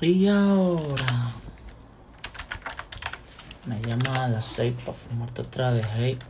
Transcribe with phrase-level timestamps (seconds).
[0.00, 1.32] Y ahora
[3.66, 6.22] me llama a las 6 para formarte otra de hate.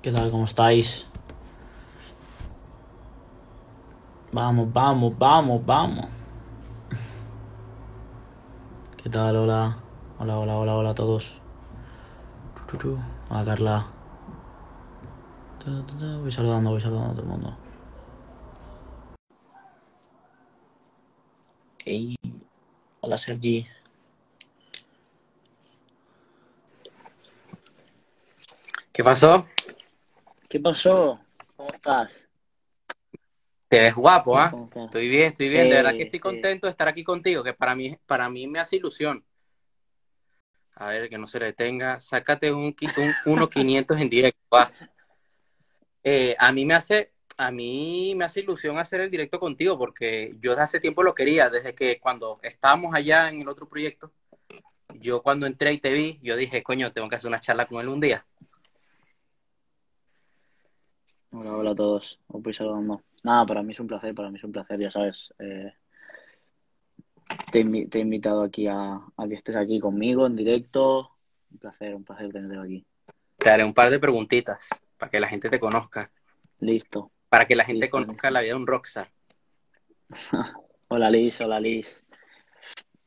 [0.00, 0.30] ¿Qué tal?
[0.30, 1.08] ¿Cómo estáis?
[4.34, 6.06] Vamos, vamos, vamos, vamos.
[9.00, 9.36] ¿Qué tal?
[9.36, 9.78] Hola.
[10.18, 11.40] Hola, hola, hola, hola a todos.
[12.56, 12.98] Tu, tu, tu.
[13.30, 13.86] Hola, Carla.
[16.20, 17.56] Voy saludando, voy saludando a todo el mundo.
[21.84, 22.16] Ey.
[23.02, 23.64] Hola, Sergi.
[28.92, 29.44] ¿Qué pasó?
[30.50, 31.20] ¿Qué pasó?
[31.56, 32.23] ¿Cómo estás?
[33.74, 34.52] Te ves guapo, ¿ah?
[34.84, 35.64] Estoy bien, estoy bien.
[35.64, 36.22] Sí, De verdad que estoy sí.
[36.22, 39.24] contento de estar aquí contigo, que para mí, para mí me hace ilusión.
[40.76, 41.98] A ver, que no se detenga.
[41.98, 44.70] Sácate un, un 1.500 en directo, va.
[46.04, 50.30] Eh, a mí me hace, a mí me hace ilusión hacer el directo contigo, porque
[50.38, 54.12] yo desde hace tiempo lo quería, desde que cuando estábamos allá en el otro proyecto,
[55.00, 57.80] yo cuando entré y te vi, yo dije, coño, tengo que hacer una charla con
[57.80, 58.24] él un día.
[61.36, 62.20] Hola, hola a todos.
[62.28, 63.02] Os voy saludando.
[63.24, 65.34] Nada, para mí es un placer, para mí es un placer, ya sabes.
[65.38, 65.72] eh,
[67.50, 71.10] te, he invi- te he invitado aquí a, a que estés aquí conmigo en directo.
[71.50, 72.86] Un placer, un placer tenerte aquí.
[73.36, 76.10] Te haré un par de preguntitas para que la gente te conozca,
[76.60, 77.10] Listo.
[77.28, 79.10] para que la gente Listo, conozca la vida de un rockstar.
[80.88, 82.04] Hola Liz, hola Liz.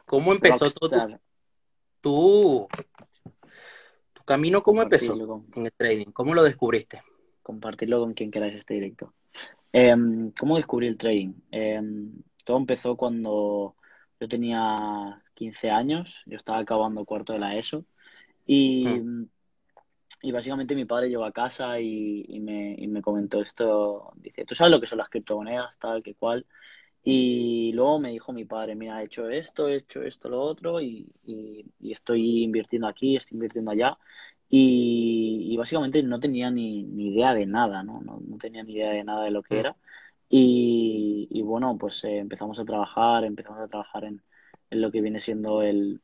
[0.05, 1.19] ¿Cómo empezó todo tu,
[2.01, 2.67] tu,
[4.13, 4.61] tu camino?
[4.63, 5.13] ¿Cómo empezó
[5.55, 6.07] en el trading?
[6.11, 7.01] ¿Cómo lo descubriste?
[7.47, 9.13] Compartirlo con quien queráis este directo.
[9.73, 11.33] Em, ¿cómo descubrí el trading?
[11.51, 12.13] Em,
[12.45, 13.75] todo empezó cuando
[14.19, 17.85] yo tenía 15 años, yo estaba acabando cuarto de la ESO
[18.47, 19.29] y, Mm.
[20.21, 24.45] y básicamente mi padre llegó a casa y, y me, y me comentó esto, dice,
[24.45, 26.45] ¿tú sabes lo que son las criptomonedas, tal, que cual?
[27.03, 30.81] Y luego me dijo mi padre, mira, he hecho esto, he hecho esto, lo otro
[30.81, 31.07] y-
[31.79, 33.97] y estoy invirtiendo aquí, estoy invirtiendo allá.
[34.49, 38.01] Y, y básicamente no tenía ni, ni idea de nada, ¿no?
[38.01, 39.61] No, no tenía ni idea de nada de lo que Mm.
[39.61, 39.75] era.
[40.29, 44.21] Y, y bueno, pues eh, empezamos a trabajar, empezamos a trabajar en,
[44.69, 46.01] en lo que viene siendo el,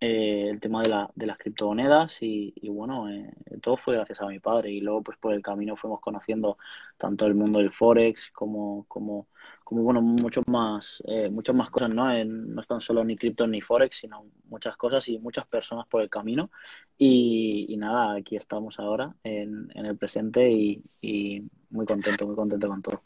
[0.00, 4.26] eh, el tema de, la, de las criptomonedas y, bueno, eh, todo fue gracias a
[4.26, 6.58] mi padre y luego pues por el camino fuimos conociendo
[6.98, 9.28] tanto el mundo del Forex como, como,
[9.64, 12.12] como bueno, muchos más, eh, muchas más cosas, ¿no?
[12.24, 16.02] No es tan solo ni cripto ni Forex, sino muchas cosas y muchas personas por
[16.02, 16.50] el camino
[16.98, 22.36] y, y nada, aquí estamos ahora en, en el presente y, y muy contento, muy
[22.36, 23.02] contento con todo.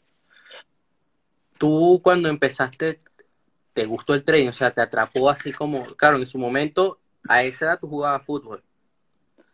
[1.57, 3.01] Tú cuando empezaste,
[3.73, 4.49] ¿te gustó el trading?
[4.49, 8.25] O sea, te atrapó así como, claro, en su momento, a esa edad tú jugabas
[8.25, 8.63] fútbol,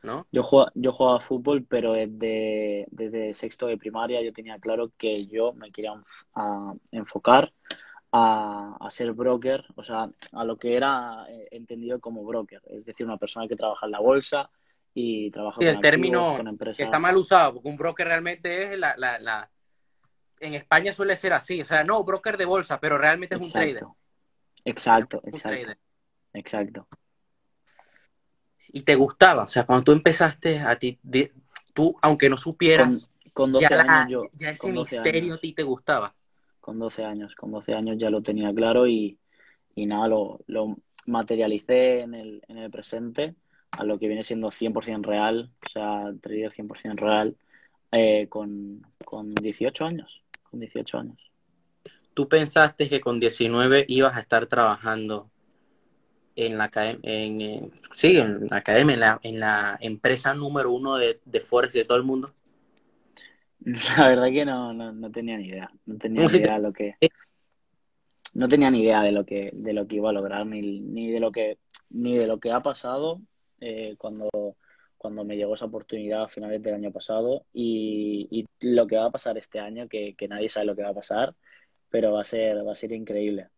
[0.04, 0.28] ¿no?
[0.32, 5.26] Yo jugaba, yo jugaba fútbol, pero desde, desde sexto de primaria yo tenía claro que
[5.28, 5.94] yo me quería
[6.36, 7.54] a- enfocar
[8.12, 12.86] a, a ser broker, o sea, a lo que era eh, entendido como broker, es
[12.86, 14.50] decir, una persona que trabaja en la bolsa
[14.94, 16.86] y trabaja Sí, con el activos, término con que empresas.
[16.86, 19.50] está mal usado, porque un broker realmente es la, la, la...
[20.40, 23.52] En España suele ser así, o sea, no, broker de bolsa, pero realmente es un
[23.52, 23.84] trader.
[24.66, 25.72] Exacto, exacto,
[26.34, 26.88] exacto.
[28.70, 31.32] Y te gustaba, o sea, cuando tú empezaste a ti, de-
[31.74, 34.96] tú, aunque no Con, supieras, con 12 ya, la, años yo, ya ese con 12
[34.96, 36.14] misterio a años, ti te gustaba.
[36.60, 39.18] con 12 años, con 12 años ya lo tenía claro y,
[39.76, 40.76] y nada, lo, lo
[41.06, 43.36] materialicé en el, en el presente
[43.72, 47.38] a lo que viene siendo 100% real, o sea, trader 100% real,
[47.92, 51.27] eh, con, con 18 años, con 18 años.
[52.18, 55.30] ¿Tú pensaste que con 19 ibas a estar trabajando
[56.36, 60.72] en la academia, en, en- sí, en la academia, en la, en la empresa número
[60.72, 62.34] uno de, de Forex de todo el mundo?
[64.00, 66.64] La verdad que no, no, no tenía ni idea, no tenía ¿Cómo ni idea de
[66.64, 66.96] lo que,
[68.34, 71.12] no tenía ni idea de lo que, de lo que iba a lograr, ni, ni
[71.12, 71.60] de lo que,
[71.92, 73.22] ni de lo que ha pasado
[73.60, 74.30] eh, cuando,
[74.98, 79.06] cuando me llegó esa oportunidad a finales del año pasado y, y lo que va
[79.06, 81.36] a pasar este año, que, que nadie sabe lo que va a pasar,
[81.90, 83.50] pero va a ser, va a ser increíble.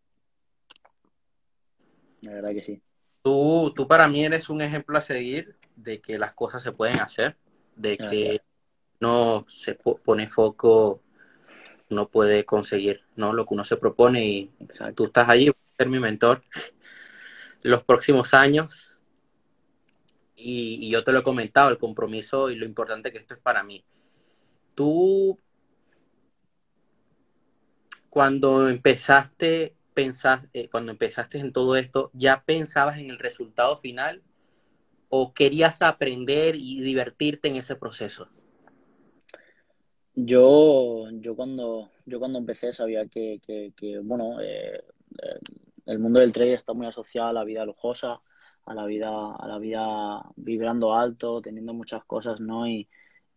[2.22, 2.82] La verdad que sí.
[3.22, 7.00] Tú, tú para mí eres un ejemplo a seguir de que las cosas se pueden
[7.00, 7.36] hacer,
[7.76, 8.10] de Gracias.
[8.10, 8.42] que
[9.00, 11.02] no se po- pone foco,
[11.88, 13.32] no puede conseguir, ¿no?
[13.32, 15.04] Lo que uno se propone y tú Exacto.
[15.04, 16.42] estás allí, ser mi mentor
[17.62, 18.98] los próximos años
[20.34, 23.40] y, y yo te lo he comentado, el compromiso y lo importante que esto es
[23.40, 23.84] para mí.
[24.74, 25.36] Tú,
[28.10, 34.22] cuando empezaste, pensás, eh, cuando empezaste en todo esto, ¿ya pensabas en el resultado final
[35.08, 38.28] o querías aprender y divertirte en ese proceso?
[40.14, 44.82] Yo, yo cuando, yo cuando empecé sabía que, que, que bueno, eh,
[45.86, 48.20] el mundo del trade está muy asociado a la vida lujosa,
[48.66, 52.68] a la vida, a la vida vibrando alto, teniendo muchas cosas, ¿no?
[52.68, 52.88] Y,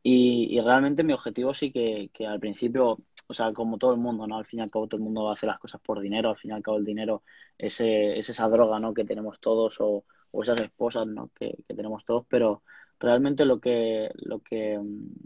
[0.04, 4.00] y, y realmente mi objetivo sí que, que al principio, o sea, como todo el
[4.00, 4.38] mundo, ¿no?
[4.38, 6.52] Al fin y al cabo todo el mundo hace las cosas por dinero, al fin
[6.52, 7.24] y al cabo el dinero
[7.58, 8.94] es, es esa droga, ¿no?
[8.94, 11.30] Que tenemos todos o, o esas esposas, ¿no?
[11.36, 12.64] Que, que tenemos todos, pero
[13.00, 14.80] realmente lo que, lo que,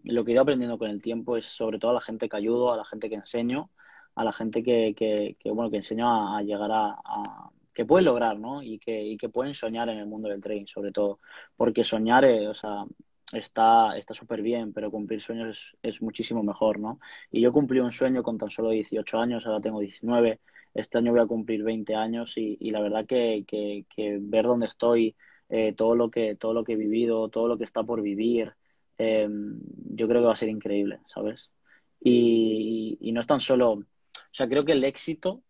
[0.06, 2.38] lo que he ido aprendiendo con el tiempo es sobre todo a la gente que
[2.38, 3.72] ayudo, a la gente que enseño,
[4.16, 7.86] a la gente que, que, que bueno, que enseño a, a llegar a, a, que
[7.86, 8.64] puede lograr, ¿no?
[8.64, 11.20] Y que, y que pueden soñar en el mundo del trading, sobre todo.
[11.56, 12.86] Porque soñar, eh, o sea,
[13.34, 17.00] está está súper bien, pero cumplir sueños es, es, muchísimo mejor, ¿no?
[17.32, 20.40] Y yo cumplí un sueño con tan solo 18 años, ahora tengo 19,
[20.74, 25.16] este año voy a cumplir 20 años y, la verdad que, que, ver dónde estoy,
[25.50, 28.54] eh, todo, lo que, todo lo que he vivido, todo lo que está por vivir,
[28.98, 31.52] eh, yo creo que va a ser increíble, ¿sabes?
[32.00, 33.86] Y, y, no es tan solo, o
[34.32, 35.42] sea, creo que el éxito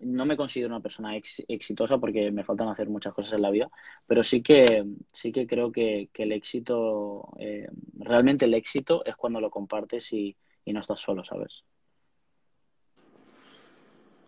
[0.00, 3.50] no me considero una persona ex, exitosa porque me faltan hacer muchas cosas en la
[3.50, 3.70] vida,
[4.06, 7.68] pero sí que, sí que creo que, que el éxito, eh,
[7.98, 11.64] realmente el éxito es cuando lo compartes y, y, no estás solo, ¿sabes?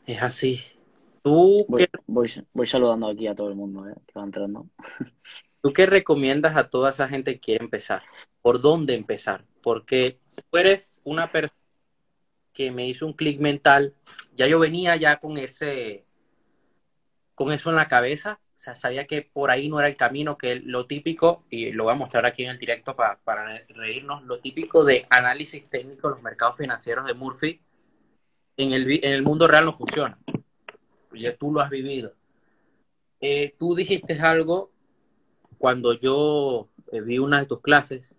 [0.06, 0.60] Es así.
[1.22, 1.86] ¿Tú voy,
[2.52, 4.66] voy, saludando aquí a todo el mundo eh, que va entrando.
[5.62, 8.02] ¿Tú qué recomiendas a toda esa gente que quiere empezar?
[8.40, 9.44] ¿Por dónde empezar?
[9.62, 11.61] Porque tú eres una persona
[12.52, 13.94] que me hizo un clic mental.
[14.34, 16.04] Ya yo venía ya con ese,
[17.34, 18.40] con eso en la cabeza.
[18.56, 21.84] O sea, sabía que por ahí no era el camino, que lo típico, y lo
[21.84, 26.08] voy a mostrar aquí en el directo para, para reírnos, lo típico de análisis técnico
[26.08, 27.60] de los mercados financieros de Murphy,
[28.56, 30.16] en el, en el mundo real no funciona.
[31.12, 32.14] Ya tú lo has vivido.
[33.20, 34.70] Eh, tú dijiste algo
[35.58, 38.14] cuando yo eh, vi una de tus clases,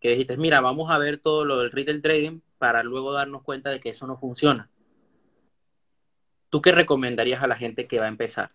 [0.00, 3.70] que dijiste, mira, vamos a ver todo lo del retail trading para luego darnos cuenta
[3.70, 4.70] de que eso no funciona.
[6.50, 8.50] ¿Tú qué recomendarías a la gente que va a empezar?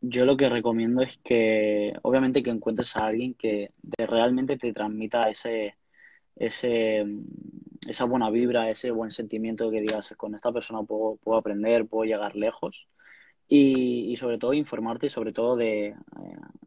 [0.00, 5.22] Yo lo que recomiendo es que, obviamente, que encuentres a alguien que realmente te transmita
[5.30, 5.76] ese,
[6.36, 7.04] ese,
[7.88, 12.04] esa buena vibra, ese buen sentimiento que digas, con esta persona puedo, puedo aprender, puedo
[12.04, 12.86] llegar lejos.
[13.46, 15.96] Y, y, sobre todo informarte, sobre todo de eh,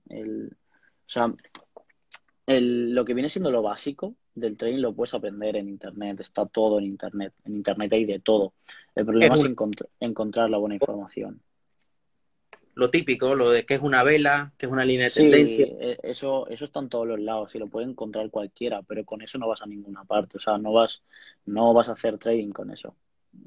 [0.09, 1.33] el, o sea,
[2.45, 6.45] el, lo que viene siendo lo básico del trading lo puedes aprender en Internet, está
[6.45, 7.33] todo en Internet.
[7.45, 8.53] En Internet hay de todo.
[8.95, 11.41] El problema es, es encont encontrar la buena información.
[12.75, 15.67] Lo típico, lo de qué es una vela, qué es una línea de sí, tendencia.
[16.03, 19.39] Eso, eso está en todos los lados y lo puede encontrar cualquiera, pero con eso
[19.39, 20.37] no vas a ninguna parte.
[20.37, 21.01] O sea, no vas,
[21.45, 22.95] no vas a hacer trading con eso.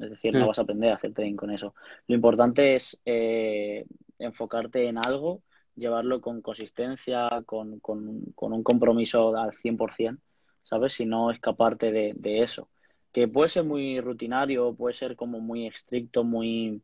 [0.00, 1.74] Es decir, no vas a aprender a hacer trading con eso.
[2.08, 3.84] Lo importante es eh,
[4.18, 5.42] enfocarte en algo
[5.80, 10.18] llevarlo con consistencia, con, con, con un compromiso al 100%,
[10.62, 10.92] ¿sabes?
[10.94, 12.68] Si no escaparte de, de, eso.
[13.12, 16.80] Que puede ser muy rutinario, puede ser como muy estricto, muy,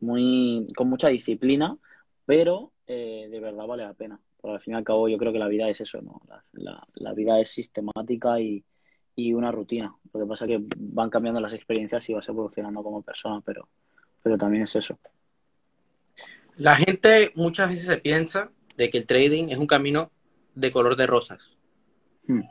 [0.00, 1.76] muy con mucha disciplina,
[2.26, 4.20] pero eh, de verdad vale la pena.
[4.40, 6.20] Porque al fin y al cabo yo creo que la vida es eso, ¿no?
[6.28, 8.62] La, la, la vida es sistemática y,
[9.16, 9.94] y, una rutina.
[10.12, 13.68] Lo que pasa es que van cambiando las experiencias y vas evolucionando como persona, pero,
[14.22, 14.98] pero también es eso.
[16.56, 20.10] La gente muchas veces se piensa de que el trading es un camino
[20.54, 21.50] de color de rosas.
[22.26, 22.42] Hmm.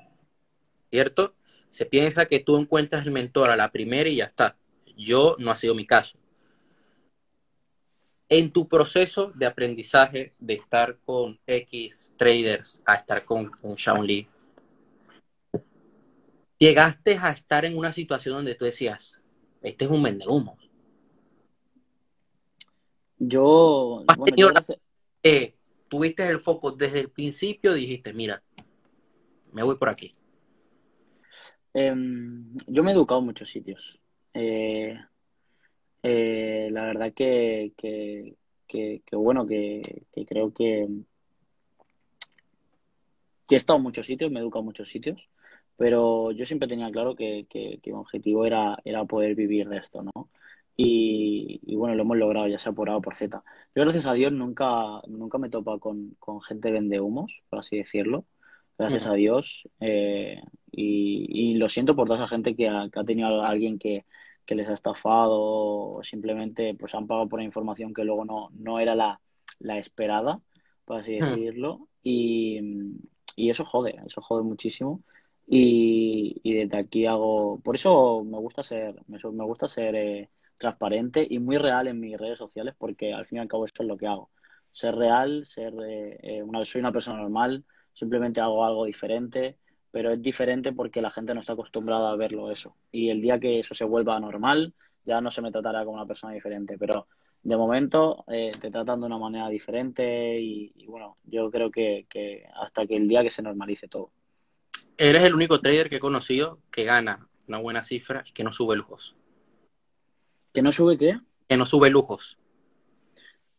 [0.93, 1.33] ¿Cierto?
[1.71, 4.55] Se piensa que tú encuentras el mentor a la primera y ya está.
[4.95, 6.19] Yo no ha sido mi caso.
[8.29, 14.05] En tu proceso de aprendizaje de estar con X traders a estar con, con Shaun
[14.05, 14.27] Lee,
[16.59, 19.19] llegaste a estar en una situación donde tú decías,
[19.63, 20.59] este es un humo.
[23.17, 24.49] Yo, bueno, yo
[25.23, 25.55] eh,
[25.87, 28.43] tuviste el foco desde el principio, dijiste, mira,
[29.51, 30.11] me voy por aquí.
[31.73, 31.93] Eh,
[32.67, 33.99] yo me he educado en muchos sitios.
[34.33, 34.97] Eh,
[36.03, 38.35] eh, la verdad que, que,
[38.67, 40.87] que, que bueno, que, creo que,
[43.49, 45.29] he estado en muchos sitios, me he educado en muchos sitios,
[45.77, 47.47] pero yo siempre tenía claro que,
[47.85, 50.29] mi objetivo era, era poder vivir de esto, ¿no?
[50.75, 53.43] Y, y, bueno, lo hemos logrado, ya sea por A o por Z.
[53.75, 57.77] Yo, gracias a Dios, nunca, nunca me topa con, con gente vende humos, por así
[57.77, 58.25] decirlo.
[58.77, 59.11] Gracias uh -huh.
[59.11, 59.69] a Dios.
[59.79, 60.41] Eh,
[60.75, 63.77] y, y, lo siento por toda esa gente que ha, que ha tenido a alguien
[63.79, 64.05] que,
[64.45, 68.49] que, les ha estafado o simplemente pues han pagado por una información que luego no,
[68.53, 69.21] no era la,
[69.59, 70.41] la esperada,
[70.85, 71.75] por así decirlo.
[71.75, 71.87] Uh -huh.
[72.03, 72.59] y,
[73.35, 75.01] y, eso jode, eso jode muchísimo.
[75.47, 80.29] y, y desde aquí hago, por eso me gusta ser, me, me gusta ser eh,
[80.57, 83.73] transparente y muy real en mis redes sociales porque al fin y al cabo eso
[83.83, 84.29] es lo que hago.
[84.71, 87.63] Ser real, ser eh, eh, una, soy una persona normal,
[87.93, 89.57] simplemente hago algo diferente,
[89.93, 92.75] pero es diferente porque la gente no está acostumbrada a verlo eso.
[92.91, 94.73] Y el día que eso se vuelva normal,
[95.05, 97.05] ya no se me tratará como una persona diferente, pero
[97.43, 102.07] de momento eh, te tratan de una manera diferente y, y bueno, yo creo que,
[102.09, 104.09] que hasta que el día que se normalice todo.
[104.97, 108.51] Eres el único trader que he conocido que gana una buena cifra y que no
[108.51, 109.15] sube lujos.
[110.55, 111.19] ¿Que no sube qué?
[111.47, 112.39] Que no sube lujos.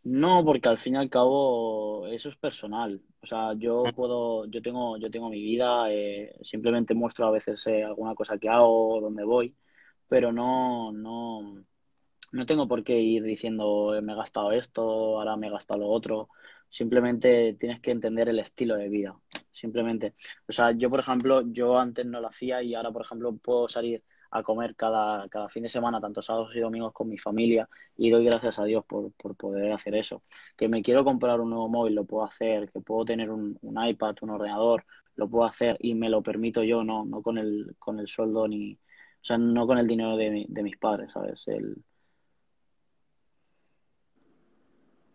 [0.04, 3.00] No, porque al fin y al cabo eso es personal.
[3.22, 7.66] O sea, yo puedo, yo tengo, yo tengo mi vida, eh, simplemente muestro a veces
[7.68, 9.56] eh, alguna cosa que hago, dónde voy,
[10.08, 11.64] pero no, no,
[12.32, 14.82] no tengo por qué ir diciendo "Eh, me he gastado esto,
[15.18, 16.28] ahora me he gastado lo otro.
[16.68, 19.16] Simplemente tienes que entender el estilo de vida.
[19.52, 20.14] Simplemente.
[20.48, 23.68] O sea, yo, por ejemplo, yo antes no lo hacía y ahora, por ejemplo, puedo
[23.68, 24.02] salir
[24.34, 28.10] a comer cada, cada fin de semana, tanto sábados y domingos con mi familia, y
[28.10, 30.22] doy gracias a Dios por, por poder hacer eso.
[30.56, 33.86] Que me quiero comprar un nuevo móvil, lo puedo hacer, que puedo tener un, un
[33.86, 34.84] iPad, un ordenador,
[35.16, 38.48] lo puedo hacer y me lo permito yo, no, no con el, con el sueldo
[38.48, 41.42] ni, o sea, no con el dinero de, mi- de mis padres, ¿sabes?
[41.46, 41.76] El,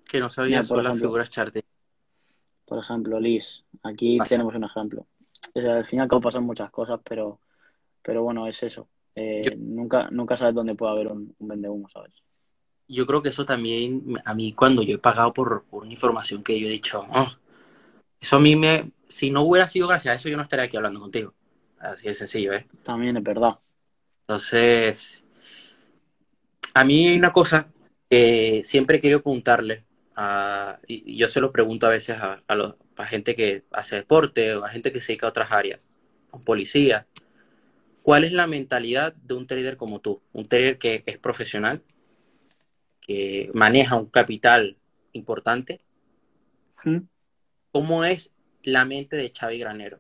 [0.08, 1.62] Que no sabía mira, por sobre las figuras charting.
[2.66, 4.30] por ejemplo, Liz, aquí Pasa.
[4.30, 5.06] tenemos un ejemplo.
[5.56, 7.40] O sea, al fin y al cabo pasan muchas cosas, pero,
[8.02, 8.88] pero bueno, es eso.
[9.44, 12.12] Yo, Eh, nunca, nunca sabes dónde puede haber un, un vendehumo, ¿sabes?
[12.92, 16.44] yo creo que eso también, a mí cuando yo he pagado por, por una información
[16.44, 17.32] que yo he dicho, "Oh,
[18.20, 20.76] eso a mí me, si no hubiera sido gracias a eso, yo no estaría aquí
[20.76, 21.34] hablando contigo.
[21.80, 22.68] Así de sencillo, ¿eh?
[22.84, 23.58] También es verdad.
[24.22, 25.24] Entonces,
[26.74, 27.68] a mí hay una cosa
[28.10, 29.84] que siempre he querido preguntarle,
[30.16, 33.96] a, y yo se lo pregunto a veces a, a, los, a gente que hace
[33.98, 35.88] deporte o a gente que se dedica a otras áreas,
[36.32, 37.06] a un policía.
[38.10, 40.20] ¿Cuál es la mentalidad de un trader como tú?
[40.34, 41.84] Un trader que es profesional,
[43.00, 44.78] que maneja un capital
[45.14, 45.82] importante.
[46.84, 47.02] ¿Mm?
[47.72, 50.00] ¿Cómo es la mente de Xavi Granero?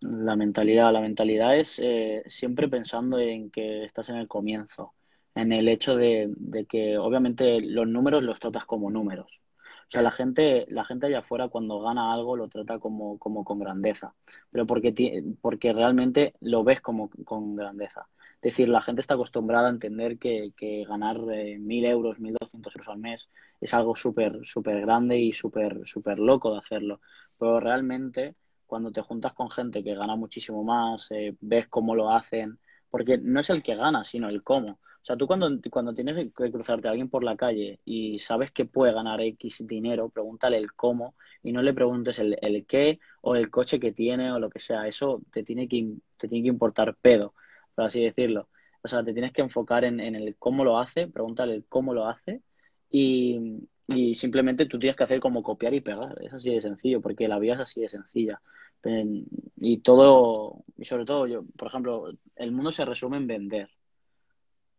[0.00, 4.94] La mentalidad, la mentalidad es eh, siempre pensando en que estás en el comienzo,
[5.36, 9.40] en el hecho de, de que obviamente los números los tratas como números.
[9.88, 13.42] O sea, la gente, la gente allá afuera cuando gana algo lo trata como, como
[13.44, 14.14] con grandeza,
[14.50, 18.06] pero porque, porque realmente lo ves como con grandeza.
[18.36, 22.74] Es decir, la gente está acostumbrada a entender que, que ganar eh, 1.000 euros, 1.200
[22.76, 23.30] euros al mes
[23.60, 27.00] es algo súper, súper grande y súper, súper loco de hacerlo.
[27.38, 32.10] Pero realmente cuando te juntas con gente que gana muchísimo más, eh, ves cómo lo
[32.12, 32.58] hacen,
[32.90, 34.78] porque no es el que gana, sino el cómo.
[35.02, 38.52] O sea, tú cuando, cuando tienes que cruzarte a alguien por la calle y sabes
[38.52, 43.00] que puede ganar X dinero, pregúntale el cómo y no le preguntes el, el qué
[43.22, 44.86] o el coche que tiene o lo que sea.
[44.88, 47.34] Eso te tiene que, te tiene que importar pedo,
[47.74, 48.48] por así decirlo.
[48.82, 51.94] O sea, te tienes que enfocar en, en el cómo lo hace, pregúntale el cómo
[51.94, 52.42] lo hace
[52.90, 56.16] y, y simplemente tú tienes que hacer como copiar y pegar.
[56.22, 58.40] Es así de sencillo, porque la vida es así de sencilla.
[58.82, 59.26] En-
[59.56, 63.70] y todo, y sobre todo yo, por ejemplo, el mundo se resume en vender.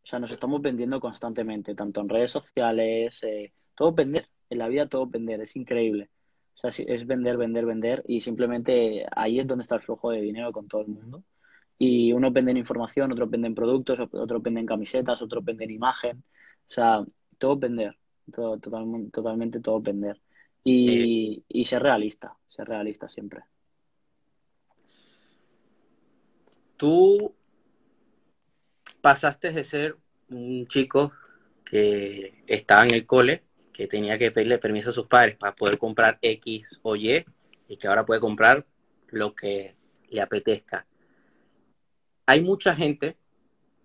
[0.03, 4.27] O sea, nos estamos vendiendo constantemente, tanto en redes sociales, eh, todo vender.
[4.50, 6.10] En la vida todo vender, es increíble.
[6.56, 10.12] O sea, sí, es vender, vender, vender y simplemente ahí es donde está el flujo
[10.12, 11.24] de dinero con todo el mundo.
[11.77, 16.18] Y unos venden información, otros venden productos, otros venden camisetas, otros venden imagen.
[16.68, 17.06] O sea,
[17.38, 17.98] todo vender,
[18.34, 20.20] todo, totalmente, totalmente todo vender.
[20.63, 23.44] Y, y ser realista, ser realista siempre.
[26.79, 27.36] tú
[29.01, 29.98] pasaste de ser
[30.29, 31.12] un chico
[31.63, 35.77] que estaba en el cole, que tenía que pedirle permiso a sus padres para poder
[35.77, 37.25] comprar X o Y,
[37.68, 38.65] y que ahora puede comprar
[39.08, 39.75] lo que
[40.10, 40.86] le apetezca.
[42.25, 43.18] Hay mucha gente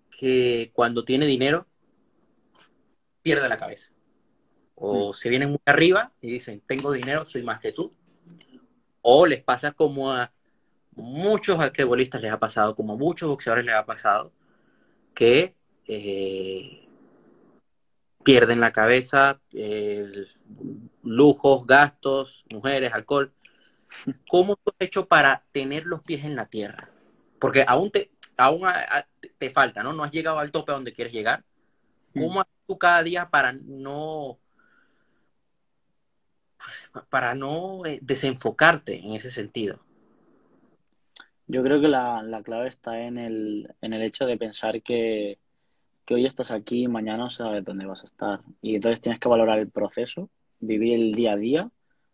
[0.09, 1.67] que cuando tiene dinero
[3.21, 3.91] pierde la cabeza.
[3.91, 3.95] Mm.
[4.75, 7.93] O se vienen muy arriba y dicen, tengo dinero, soy más que tú.
[9.01, 10.31] O les pasa como a
[10.95, 14.31] muchos basquetbolistas les ha pasado, como a muchos boxeadores les ha pasado,
[15.15, 15.55] que
[15.87, 16.87] eh,
[18.23, 20.25] pierden la cabeza, eh,
[21.03, 23.33] lujos, gastos, mujeres, alcohol.
[24.29, 26.89] ¿Cómo tú has hecho para tener los pies en la tierra?
[27.39, 29.07] Porque aún te, aún a- a-
[29.37, 29.93] te falta, ¿no?
[29.93, 31.43] No has llegado al tope a donde quieres llegar.
[32.13, 34.39] ¿Cómo haces tú cada día para no,
[37.09, 39.79] para no eh, desenfocarte en ese sentido?
[41.47, 45.37] Yo creo que la, la clave está en el, en el hecho de pensar que,
[46.05, 48.39] que hoy estás aquí y mañana no sabes dónde vas a estar.
[48.61, 51.69] Y entonces tienes que valorar el proceso, vivir el día a día,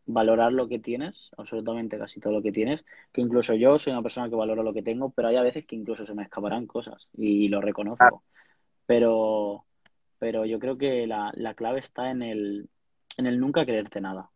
[0.06, 4.02] valorar lo que tienes, absolutamente casi todo lo que tienes, que incluso yo soy una
[4.02, 6.68] persona que valora lo que tengo, pero hay a veces que incluso se me escaparán
[6.68, 8.24] cosas y lo reconozco.
[8.86, 9.64] Pero,
[10.20, 12.70] pero yo creo que la, la clave está en el,
[13.18, 14.31] en el nunca creerte nada.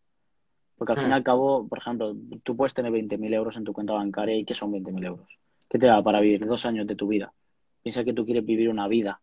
[0.77, 3.71] Porque al fin y al cabo, por ejemplo, tú puedes tener 20.000 euros en tu
[3.71, 5.27] cuenta bancaria y ¿qué son 20.000 euros?
[5.69, 7.33] ¿Qué te da para vivir dos años de tu vida?
[7.81, 9.21] Piensa que tú quieres vivir una vida,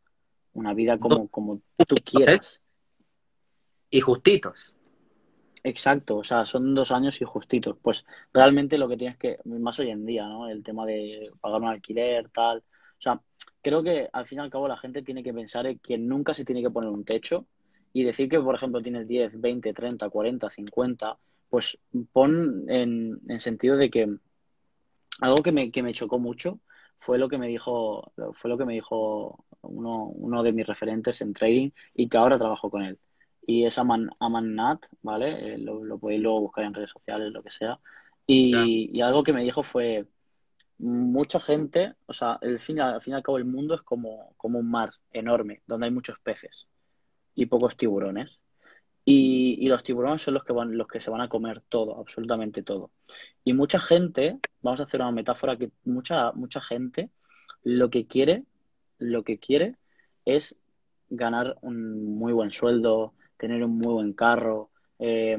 [0.55, 2.63] una vida como, como tú quieras.
[3.91, 4.75] Y justitos.
[5.65, 7.77] Exacto, o sea, son dos años y justitos.
[7.81, 10.49] Pues realmente lo que tienes que, más hoy en día, ¿no?
[10.49, 12.59] El tema de pagar un alquiler, tal.
[12.59, 13.21] O sea,
[13.61, 16.35] creo que al fin y al cabo la gente tiene que pensar en que nunca
[16.35, 17.47] se tiene que poner un techo
[17.93, 21.19] y decir que, por ejemplo, tienes 10, 20, 30, 40, 50,
[21.53, 21.79] pues
[22.15, 24.09] pon en, en sentido de que
[25.21, 26.61] algo que me, que me chocó mucho
[26.99, 31.21] fue lo que me dijo, fue lo que me dijo uno, uno de mis referentes
[31.21, 32.99] en trading y que ahora trabajo con él.
[33.47, 35.57] Y es Aman, Aman Nat, ¿vale?
[35.57, 37.79] Eh, lo, lo, podéis luego buscar en redes sociales, lo que sea.
[38.27, 40.07] Y, y, algo que me dijo fue,
[40.79, 44.33] mucha gente, o sea, el fin, al fin y al cabo el mundo es como,
[44.39, 46.67] como un mar enorme, donde hay muchos peces
[47.35, 48.41] y pocos tiburones.
[49.05, 51.99] Y, y, los tiburones son los que van, los que se van a comer todo,
[51.99, 52.93] absolutamente todo.
[53.43, 57.11] Y mucha gente, vamos a hacer una metáfora que mucha, mucha gente
[57.65, 58.45] lo que quiere,
[58.99, 59.77] lo que quiere
[60.25, 60.57] es
[61.09, 65.37] ganar un muy buen sueldo, tener un muy buen carro, eh,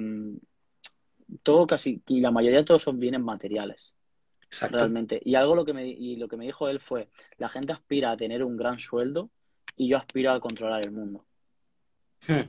[1.42, 3.94] todo casi, y la mayoría de todos son bienes materiales.
[4.44, 4.78] Exacto.
[4.78, 5.20] Realmente.
[5.24, 8.12] Y algo lo que me, y lo que me dijo él fue, la gente aspira
[8.12, 9.32] a tener un gran sueldo
[9.76, 11.26] y yo aspiro a controlar el mundo.
[12.28, 12.48] Hmm.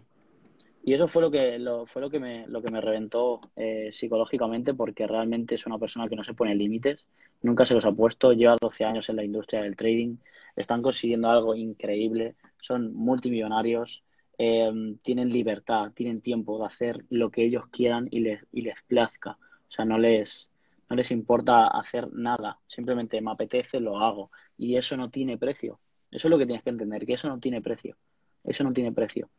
[0.87, 3.89] Y eso fue lo que, lo, fue lo que me, lo que me reventó eh,
[3.91, 7.07] psicológicamente porque realmente es una persona que no se pone límites,
[7.41, 10.17] nunca se los ha puesto, lleva 12 años en la industria del trading,
[10.57, 14.05] están consiguiendo algo increíble, son multimillonarios,
[14.37, 18.83] eh, tienen libertad, tienen tiempo de hacer lo que ellos quieran y les, y les
[18.83, 19.39] plazca.
[19.69, 20.51] O sea, no les,
[20.91, 24.31] no les importa hacer nada, simplemente me apetece, lo hago.
[24.59, 25.81] Y eso no tiene precio.
[26.11, 27.97] Eso es lo que tienes que entender, que eso no tiene precio.
[28.45, 29.31] Eso no tiene precio.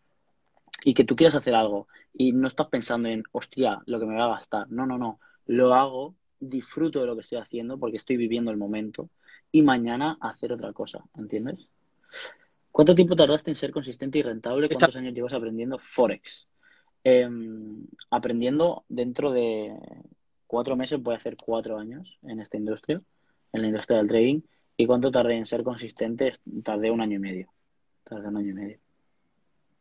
[0.83, 4.15] Y que tú quieras hacer algo y no estás pensando en, hostia, lo que me
[4.15, 4.69] va a gastar.
[4.69, 5.19] No, no, no.
[5.45, 9.09] Lo hago, disfruto de lo que estoy haciendo porque estoy viviendo el momento
[9.51, 11.67] y mañana hacer otra cosa, ¿entiendes?
[12.71, 14.67] ¿Cuánto tiempo tardaste en ser consistente y rentable?
[14.67, 16.47] ¿Cuántos años llevas aprendiendo Forex?
[17.03, 17.29] Eh,
[18.09, 19.73] aprendiendo dentro de
[20.45, 23.01] cuatro meses, voy a hacer cuatro años en esta industria,
[23.53, 24.41] en la industria del trading.
[24.75, 26.33] ¿Y cuánto tardé en ser consistente?
[26.63, 27.53] Tardé un año y medio.
[28.03, 28.79] Tardé un año y medio.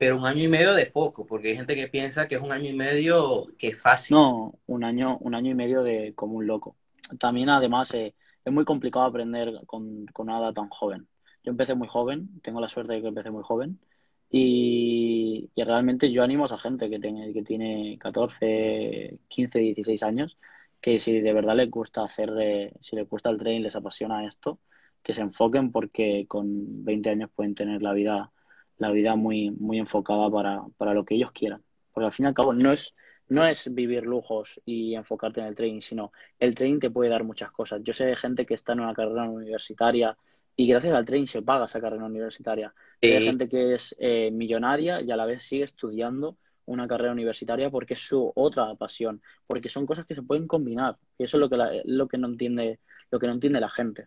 [0.04, 2.52] Pero un año y medio de foco, porque hay gente que piensa que es un
[2.52, 4.14] año y medio que es fácil.
[4.14, 6.76] No, un año, un año y medio de como un loco.
[7.18, 8.14] También, además, eh,
[8.44, 11.08] es muy complicado aprender con, con nada tan joven.
[11.42, 13.80] Yo empecé muy joven, tengo la suerte de que empecé muy joven
[14.28, 20.02] y, y realmente yo animo a esa gente que tiene, que tiene 14, 15, 16
[20.02, 20.36] años,
[20.82, 24.26] que si de verdad les gusta hacer, eh, si les gusta el trading, les apasiona
[24.26, 24.58] esto,
[25.02, 28.32] que se enfoquen porque con 20 años pueden tener la vida,
[28.84, 31.62] la vida muy, muy enfocada para, para lo que ellos quieran.
[31.92, 32.94] Porque al fin y al cabo no es,
[33.28, 37.24] no es vivir lujos y enfocarte en el trading, sino el trading te puede dar
[37.24, 37.80] muchas cosas.
[37.82, 40.16] Yo sé de gente que está en una carrera universitaria
[40.56, 42.74] y gracias al trading se paga esa carrera universitaria.
[43.00, 43.12] Sí.
[43.12, 47.70] Hay gente que es eh, millonaria y a la vez sigue estudiando una carrera universitaria
[47.70, 50.96] porque es su otra pasión, porque son cosas que se pueden combinar.
[51.18, 53.68] Y eso es lo que, la, lo que no entiende, lo que no entiende la
[53.68, 54.06] gente.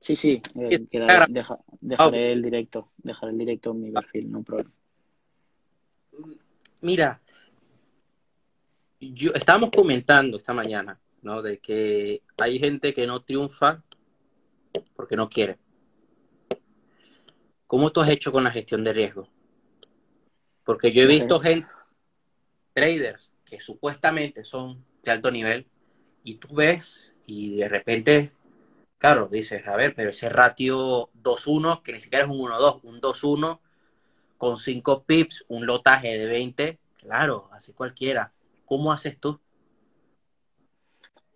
[0.00, 4.42] Sí, sí, eh, queda, deja, dejaré el directo, dejaré el directo en mi perfil, no
[4.42, 4.72] problema.
[6.80, 7.20] Mira,
[8.98, 11.42] yo estábamos comentando esta mañana, ¿no?
[11.42, 13.82] De que hay gente que no triunfa
[14.96, 15.58] porque no quiere.
[17.66, 19.28] ¿Cómo tú has hecho con la gestión de riesgo?
[20.64, 21.68] Porque yo he visto gente,
[22.72, 25.66] traders, que supuestamente son de alto nivel,
[26.24, 28.32] y tú ves y de repente,
[29.00, 33.00] claro, dices, a ver, pero ese ratio 2-1, que ni siquiera es un 1-2, un
[33.00, 33.58] 2-1,
[34.36, 38.32] con 5 pips, un lotaje de 20, claro, así cualquiera.
[38.66, 39.40] ¿Cómo haces tú?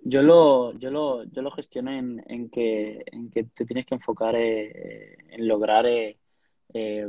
[0.03, 3.95] Yo lo, yo lo, yo lo gestiono en, en, que, en que te tienes que
[3.95, 6.19] enfocar eh, en lograr eh,
[6.73, 7.09] eh,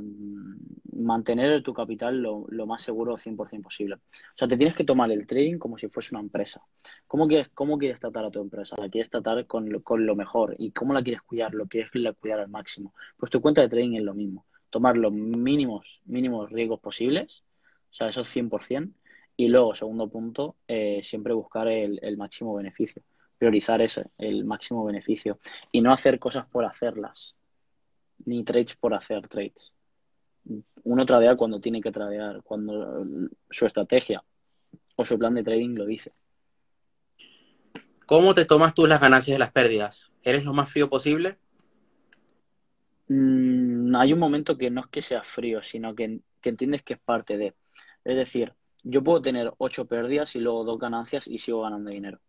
[0.93, 3.95] mantener tu capital lo, más seguro 100% posible.
[3.95, 3.99] O
[4.35, 6.61] sea, te tienes que tomar el trading como si fuese una empresa.
[7.07, 8.75] ¿Cómo quieres, cómo quieres tratar a tu empresa?
[8.79, 10.55] ¿La quieres tratar con lo, con lo mejor?
[10.57, 11.53] ¿Y cómo la quieres cuidar?
[11.53, 12.93] ¿Lo quieres cuidar al máximo?
[13.17, 14.45] Pues tu cuenta de trading es lo mismo.
[14.69, 17.43] Tomar los mínimos, mínimos riesgos posibles,
[17.91, 18.91] o sea, esos 100%,
[19.37, 23.03] y luego, segundo punto, eh, siempre buscar el, el, máximo beneficio,
[23.37, 25.39] priorizar ese, el máximo beneficio
[25.71, 27.35] y no hacer cosas por hacerlas,
[28.25, 29.73] ni trades por hacer trades.
[30.83, 33.05] Uno tradea cuando tiene que tradear, cuando
[33.49, 34.23] su estrategia
[34.95, 36.11] o su plan de trading lo dice.
[38.05, 40.11] ¿Cómo te tomas tú las ganancias y las pérdidas?
[40.21, 41.37] ¿Eres lo más frío posible?
[43.07, 46.93] Mm, hay un momento que no es que sea frío, sino que, que entiendes que
[46.93, 47.55] es parte de.
[48.03, 52.19] Es decir, yo puedo tener ocho pérdidas y luego dos ganancias y sigo ganando dinero.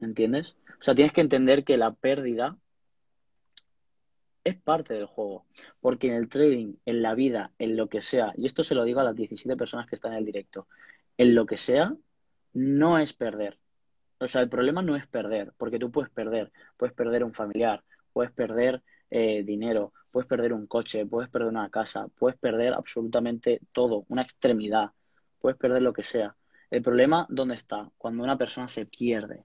[0.00, 0.56] ¿Entiendes?
[0.80, 2.56] O sea, tienes que entender que la pérdida
[4.44, 5.46] es parte del juego.
[5.80, 8.84] Porque en el trading, en la vida, en lo que sea, y esto se lo
[8.84, 10.68] digo a las 17 personas que están en el directo,
[11.16, 11.94] en lo que sea,
[12.52, 13.58] no es perder.
[14.18, 17.82] O sea, el problema no es perder, porque tú puedes perder, puedes perder un familiar,
[18.12, 23.60] puedes perder eh, dinero, puedes perder un coche, puedes perder una casa, puedes perder absolutamente
[23.72, 24.92] todo, una extremidad,
[25.40, 26.36] puedes perder lo que sea.
[26.70, 27.90] El problema, ¿dónde está?
[27.98, 29.44] Cuando una persona se pierde.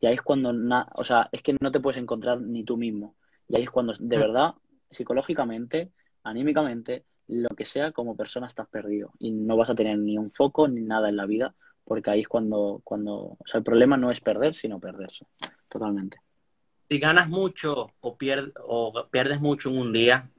[0.00, 0.52] Y ahí es cuando,
[0.94, 3.14] o sea, es que no te puedes encontrar ni tú mismo.
[3.48, 4.20] Y ahí es cuando, de mm.
[4.20, 4.54] verdad,
[4.90, 9.12] psicológicamente, anímicamente, lo que sea, como persona estás perdido.
[9.18, 11.54] Y no vas a tener ni un foco ni nada en la vida,
[11.84, 15.26] porque ahí es cuando, cuando, o sea, el problema no es perder, sino perderse.
[15.68, 16.18] Totalmente.
[16.88, 18.16] Si ganas mucho o,
[18.68, 20.30] o pierdes mucho en un día,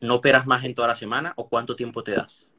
[0.00, 2.50] ¿no operas más en toda la semana o cuánto tiempo te das?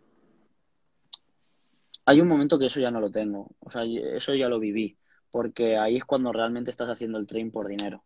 [2.05, 4.97] Hay un momento que eso ya no lo tengo, o sea, eso ya lo viví,
[5.29, 8.03] porque ahí es cuando realmente estás haciendo el train por dinero.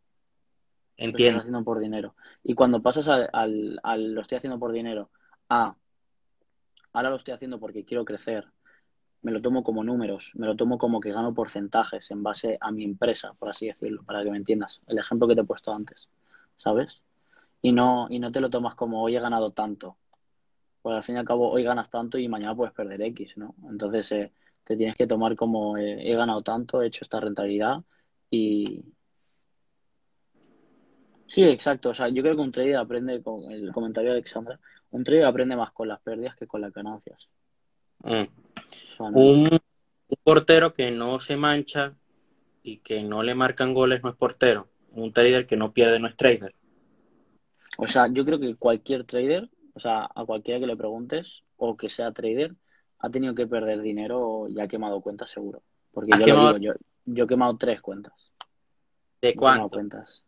[1.01, 1.17] Entiendo.
[1.17, 2.15] Lo estás haciendo por dinero.
[2.43, 5.09] Y cuando pasas al, al, lo estoy haciendo por dinero
[5.49, 5.75] a
[6.93, 8.45] ahora lo estoy haciendo porque quiero crecer,
[9.21, 12.71] me lo tomo como números, me lo tomo como que gano porcentajes en base a
[12.71, 14.81] mi empresa, por así decirlo, para que me entiendas.
[14.87, 16.09] El ejemplo que te he puesto antes,
[16.57, 17.03] ¿sabes?
[17.61, 19.97] Y no, y no te lo tomas como hoy he ganado tanto.
[20.81, 23.55] Pues al fin y al cabo hoy ganas tanto y mañana puedes perder X, ¿no?
[23.69, 24.33] Entonces eh,
[24.63, 27.83] te tienes que tomar como eh, he ganado tanto, he hecho esta rentabilidad
[28.31, 28.83] y,
[31.31, 31.91] Sí, exacto.
[31.91, 35.23] O sea, yo creo que un trader aprende, con el comentario de Alexandra, un trader
[35.23, 37.29] aprende más con las pérdidas que con las ganancias.
[38.03, 38.25] Mm.
[38.99, 39.49] un,
[40.25, 41.95] portero que no se mancha
[42.63, 44.67] y que no le marcan goles no es portero.
[44.91, 46.53] Un trader que no pierde no es trader.
[47.77, 51.77] O sea, yo creo que cualquier trader, o sea, a cualquiera que le preguntes o
[51.77, 52.55] que sea trader,
[52.99, 55.63] ha tenido que perder dinero y ha quemado cuentas seguro.
[55.93, 58.33] Porque yo lo digo, yo, he quemado tres cuentas.
[59.21, 59.69] ¿De cuánto?
[59.69, 60.25] cuentas.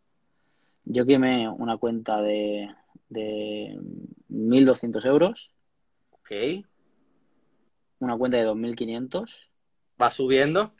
[0.84, 2.68] Yo quemé una cuenta de,
[3.08, 3.78] de
[4.28, 5.50] 1.200 euros.
[6.10, 6.64] Ok.
[8.00, 9.30] Una cuenta de 2.500.
[10.00, 10.72] ¿Va subiendo?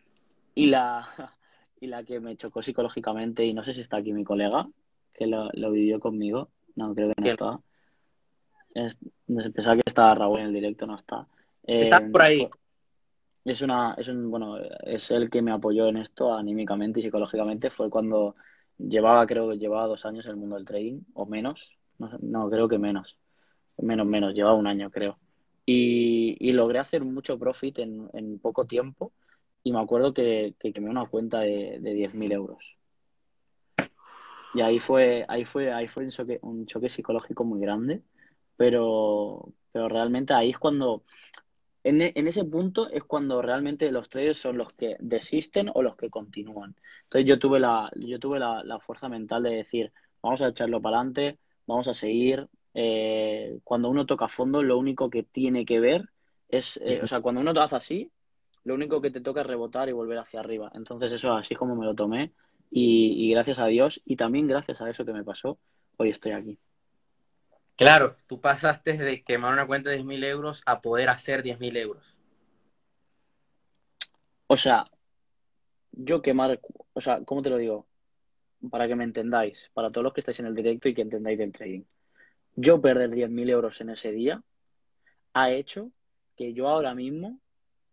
[0.54, 1.08] Y la,
[1.80, 4.68] y la que me chocó psicológicamente, y no sé si está aquí mi colega,
[5.12, 6.50] que lo, vivió conmigo.
[6.76, 7.60] No, creo que no está.
[8.74, 11.28] Es, pensaba que estaba Raúl en el directo, no está.
[11.62, 12.42] está por ahí.
[12.42, 12.50] Eh,
[13.44, 17.70] es una, es un, bueno, es el que me apoyó en esto anímicamente y psicológicamente.
[17.70, 18.34] Fue cuando
[18.78, 21.76] Llevaba, creo que llevaba dos años en el mundo del trading, o menos.
[22.20, 23.16] No, creo que menos.
[23.78, 24.34] Menos, menos.
[24.34, 25.18] Llevaba un año, creo.
[25.66, 29.12] Y, logré hacer mucho profit en, poco tiempo.
[29.62, 32.76] Y me acuerdo que, que quemé una cuenta de, de 10.000 euros.
[34.54, 38.02] Y ahí fue, ahí fue, ahí fue un choque, un choque psicológico muy grande.
[38.56, 41.02] Pero, pero realmente ahí es cuando
[41.84, 45.96] en, en, ese punto es cuando realmente los traders son los que desisten o los
[45.96, 46.74] que continúan.
[47.04, 49.92] Entonces yo tuve la, yo tuve la, fuerza mental de decir,
[50.22, 52.48] vamos a echarlo para adelante, vamos a seguir.
[52.72, 56.08] Eh, cuando uno toca fondo, lo único que tiene que ver
[56.48, 58.10] es, eh, o sea, cuando uno hace así,
[58.64, 60.72] lo único que te toca es rebotar y volver hacia arriba.
[60.74, 62.32] Entonces eso así como me lo tomé
[62.70, 65.58] y, y gracias a Dios y también gracias a eso que me pasó,
[65.98, 66.58] hoy estoy aquí.
[67.76, 72.16] Claro, tú pasaste de quemar una cuenta de 10.000 euros a poder hacer 10.000 euros.
[74.46, 74.84] O sea,
[75.90, 76.60] yo quemar,
[76.92, 77.86] o sea, ¿cómo te lo digo?
[78.70, 81.38] Para que me entendáis, para todos los que estáis en el directo y que entendáis
[81.38, 81.82] del trading.
[82.54, 84.42] Yo perder 10.000 euros en ese día
[85.32, 85.90] ha hecho
[86.36, 87.40] que yo ahora mismo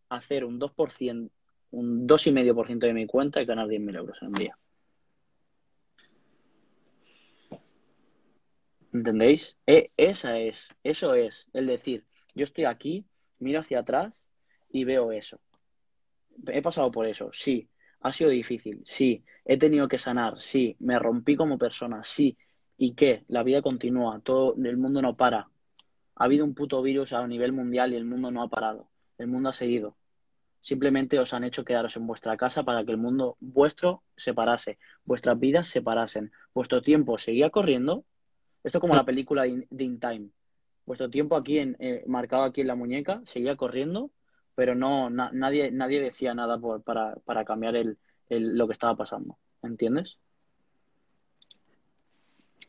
[0.09, 1.31] hacer un 2%,
[1.71, 4.57] un 2,5% de mi cuenta y ganar 10.000 euros en un día.
[8.93, 9.57] ¿Entendéis?
[9.65, 13.05] E, esa es, eso es, el decir, yo estoy aquí,
[13.39, 14.25] miro hacia atrás
[14.69, 15.39] y veo eso.
[16.47, 17.69] He pasado por eso, sí.
[18.01, 19.23] Ha sido difícil, sí.
[19.45, 20.75] He tenido que sanar, sí.
[20.79, 22.37] Me rompí como persona, sí.
[22.77, 23.23] ¿Y qué?
[23.27, 25.49] La vida continúa, todo el mundo no para.
[26.15, 28.89] Ha habido un puto virus a nivel mundial y el mundo no ha parado.
[29.17, 29.97] El mundo ha seguido.
[30.61, 34.77] Simplemente os han hecho quedaros en vuestra casa para que el mundo vuestro se parase,
[35.05, 38.05] vuestras vidas se parasen, vuestro tiempo seguía corriendo
[38.63, 40.29] esto es como la película de In Time.
[40.85, 44.11] Vuestro tiempo aquí, en, eh, marcado aquí en la muñeca, seguía corriendo,
[44.55, 47.97] pero no nadie, nadie decía nada por, para, para, cambiar el,
[48.29, 49.37] lo que estaba pasando.
[49.63, 50.17] ¿Entiendes?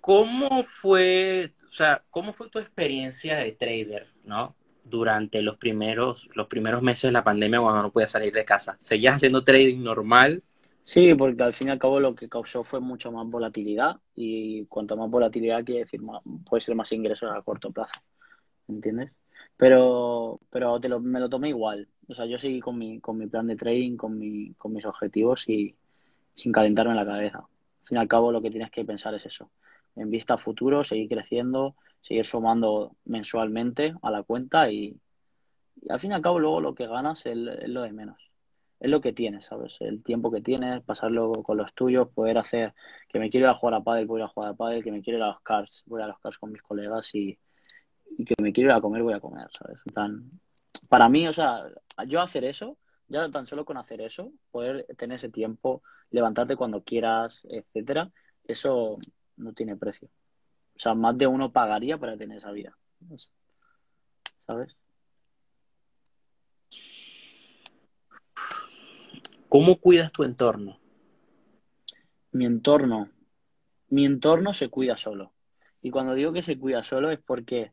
[0.01, 4.57] ¿Cómo fue, o sea, cómo fue tu experiencia de trader, no?
[4.85, 8.77] durante los primeros, los primeros meses de la pandemia cuando no podía salir de casa?
[8.79, 10.43] ¿Seguías haciendo trading normal?
[10.85, 14.67] Sí, porque al fin y al cabo lo que causó fue mucha más volatilidad y
[14.67, 18.01] cuanto más volatilidad quiere decir más, puede ser más ingresos a corto plazo,
[18.69, 19.13] ¿entiendes?
[19.57, 23.17] Pero, pero te lo, me lo tomé igual, o sea, yo seguí con mi, con
[23.17, 25.77] mi plan de trading, con, mi, con mis objetivos y
[26.35, 27.39] sin calentarme la cabeza.
[27.39, 29.51] Al fin y al cabo lo que tienes que pensar es eso,
[29.95, 34.97] en vista a futuro, seguir creciendo, seguir sumando mensualmente a la cuenta y,
[35.89, 38.32] al fin y al cabo luego lo que ganas es lo de menos
[38.83, 39.77] es lo que tienes, ¿sabes?
[39.79, 42.75] El tiempo que tienes, pasarlo con los tuyos, poder hacer
[43.09, 45.01] que me quiero ir a jugar a pádel, voy a jugar a pádel, que me
[45.01, 47.39] quiero ir a los cars, voy a los cars con mis colegas y,
[48.19, 49.79] y que me quiero ir a comer, voy a comer, ¿sabes?
[49.95, 50.29] Plan,
[50.89, 51.63] para mí, o sea,
[52.09, 56.83] yo hacer eso, ya tan solo con hacer eso, poder tener ese tiempo, levantarte cuando
[56.83, 58.11] quieras, etcétera,
[58.43, 58.99] eso
[59.37, 60.09] no tiene precio.
[60.75, 62.77] O sea, más de uno pagaría para tener esa vida.
[64.39, 64.77] ¿Sabes?
[69.53, 70.79] ¿Cómo cuidas tu entorno?
[72.31, 73.11] Mi entorno.
[73.91, 75.35] Mi entorno se cuida solo.
[75.83, 77.73] Y cuando digo que se cuida solo es porque.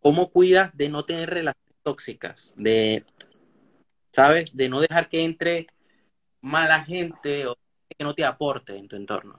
[0.00, 2.54] ¿Cómo cuidas de no tener relaciones tóxicas?
[2.56, 3.04] De,
[4.10, 4.56] ¿sabes?
[4.56, 5.66] De no dejar que entre
[6.40, 7.58] mala gente o
[7.90, 9.38] que no te aporte en tu entorno.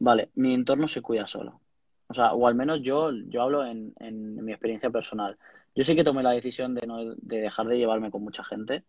[0.00, 1.60] Vale, mi entorno se cuida solo.
[2.08, 5.38] O sea, o al menos yo, yo hablo en, en mi experiencia personal.
[5.76, 8.82] Yo sí que tomé la decisión de, no, de dejar de llevarme con mucha gente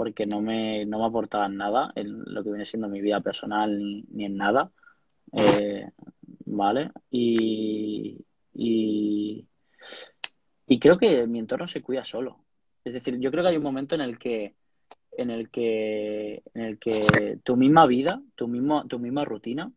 [0.00, 3.78] porque no me, no me aportaban nada en lo que viene siendo mi vida personal
[3.78, 4.72] ni, ni en nada.
[5.30, 5.90] Eh,
[6.46, 6.90] ¿Vale?
[7.10, 8.16] Y,
[8.54, 9.46] y,
[10.66, 12.38] y, creo que mi entorno se cuida solo.
[12.82, 14.54] Es decir, yo creo que hay un momento en el que
[15.18, 19.70] en el que en el que tu misma vida, tu mismo, tu misma rutina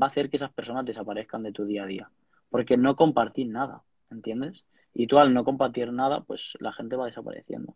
[0.00, 2.10] va a hacer que esas personas desaparezcan de tu día a día.
[2.50, 4.64] Porque no compartís nada, ¿entiendes?
[4.94, 7.74] Y tú al no compartir nada, pues la gente va desapareciendo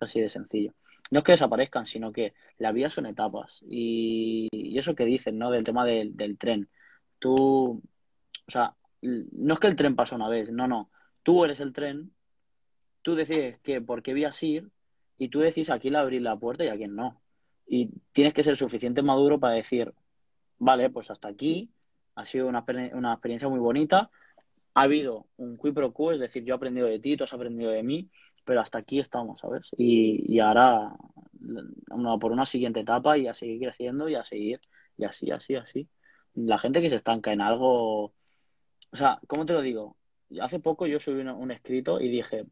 [0.00, 0.74] así de sencillo.
[1.10, 3.62] No es que desaparezcan, sino que la vida son etapas.
[3.68, 5.50] Y, eso que dicen, ¿no?
[5.50, 6.68] Del tema del, tren.
[7.18, 7.82] Tú,
[8.46, 10.90] o sea, no es que el tren pasa una vez, no, no.
[11.22, 12.12] Tú eres el tren,
[13.02, 14.70] tú decides que por qué vías ir
[15.18, 17.20] y tú decides a quién abrir la puerta y a quién no.
[17.66, 19.92] Y tienes que ser suficiente maduro para decir,
[20.58, 21.70] vale, pues hasta aquí,
[22.14, 24.10] ha sido una, una experiencia muy bonita,
[24.74, 27.32] ha habido un qui pro quo, es decir, yo he aprendido de ti, tú has
[27.34, 28.08] aprendido de mí,
[28.48, 29.68] pero hasta aquí estamos, ¿sabes?
[29.76, 30.96] Y, y ahora
[32.18, 34.58] por una siguiente etapa y a seguir creciendo y a seguir,
[34.96, 35.86] y así, así, así.
[36.34, 38.12] La gente que se estanca en algo, o
[38.94, 39.98] sea, ¿cómo te lo digo?
[40.40, 42.46] Hace poco yo subí un, un escrito y dije,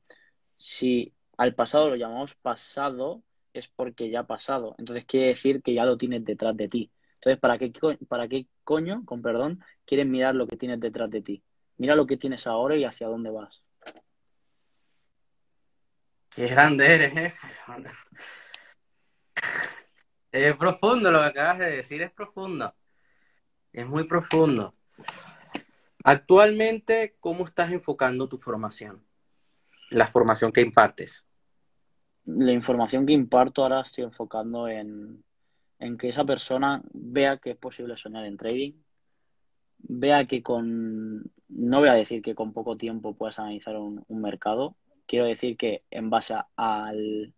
[0.58, 3.22] si al pasado lo llamamos pasado,
[3.54, 4.74] es porque ya ha pasado.
[4.76, 6.92] Entonces quiere decir que ya lo tienes detrás de ti.
[7.14, 7.72] Entonces, ¿para qué,
[8.06, 11.42] ¿para qué coño, con perdón, quieres mirar lo que tienes detrás de ti?
[11.78, 13.65] Mira lo que tienes ahora y hacia dónde vas.
[16.36, 17.32] Qué grande eres, ¿eh?
[20.30, 22.74] Es profundo lo que acabas de decir, es profundo.
[23.72, 24.74] Es muy profundo.
[26.04, 29.02] Actualmente, ¿cómo estás enfocando tu formación?
[29.88, 31.24] La formación que impartes.
[32.26, 35.24] La información que imparto ahora estoy enfocando en,
[35.78, 38.74] en que esa persona vea que es posible soñar en trading,
[39.78, 44.20] vea que con, no voy a decir que con poco tiempo puedas analizar un, un
[44.20, 47.34] mercado, quiero decir que en base al,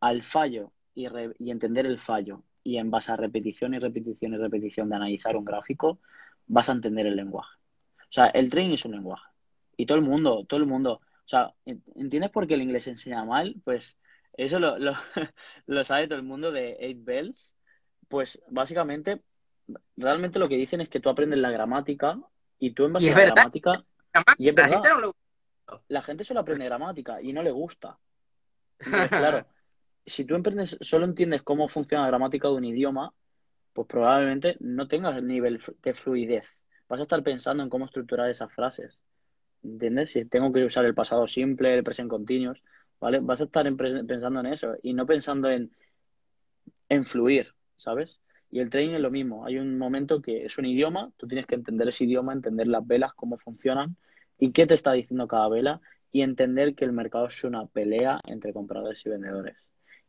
[0.00, 4.34] al fallo y, re, y, entender el fallo y en base a repetición y repetición
[4.34, 6.00] y repetición de analizar un gráfico,
[6.46, 7.56] vas a entender el lenguaje.
[8.00, 9.28] O sea, el trading es un lenguaje.
[9.76, 12.90] Y todo el mundo, todo el mundo, o sea, ¿entiendes por qué el inglés se
[12.90, 13.56] enseña mal?
[13.64, 13.98] Pues
[14.34, 14.94] eso lo, lo,
[15.66, 17.54] lo sabe todo el mundo de Eight Bells.
[18.08, 19.22] Pues básicamente,
[19.96, 22.18] realmente lo que dicen es que tú aprendes la gramática
[22.58, 23.84] y tú en base a la gramática...
[24.36, 24.82] Y es verdad,
[25.88, 27.98] la gente solo aprende gramática y no le gusta.
[28.78, 29.46] Entonces, claro,
[30.06, 33.12] si tú emprendes, solo entiendes cómo funciona la gramática de un idioma,
[33.72, 36.58] pues probablemente no tengas el nivel de fluidez.
[36.88, 38.98] Vas a estar pensando en cómo estructurar esas frases.
[39.62, 40.10] ¿Entiendes?
[40.10, 42.62] Si tengo que usar el pasado simple, el present continuous,
[43.00, 43.20] ¿vale?
[43.20, 45.70] Vas a estar en pensando en eso y no pensando en,
[46.88, 48.20] en fluir, ¿sabes?
[48.50, 49.46] Y el trading es lo mismo.
[49.46, 52.86] Hay un momento que es un idioma, tú tienes que entender ese idioma, entender las
[52.86, 53.96] velas, cómo funcionan
[54.42, 58.20] y qué te está diciendo cada vela y entender que el mercado es una pelea
[58.26, 59.56] entre compradores y vendedores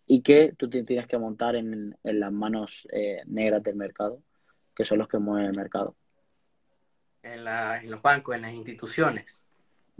[0.08, 4.24] y que tú te tienes que montar en, en las manos eh, negras del mercado,
[4.76, 5.96] que son los que mueven el mercado.
[7.22, 9.48] En, la, en los bancos, en las instituciones.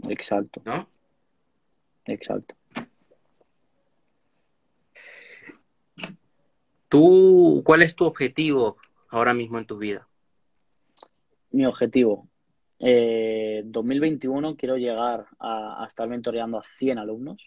[0.08, 0.60] Exacto.
[0.64, 0.88] ¿No?
[2.06, 2.56] Exacto.
[6.88, 8.78] ¿Tú, cuál es tu objetivo
[9.10, 10.08] ahora mismo en tu vida?
[11.52, 12.28] Mi objetivo,
[12.78, 17.42] Eh, 2021 quiero llegar a, a estar mentoreando a 100 alumnos,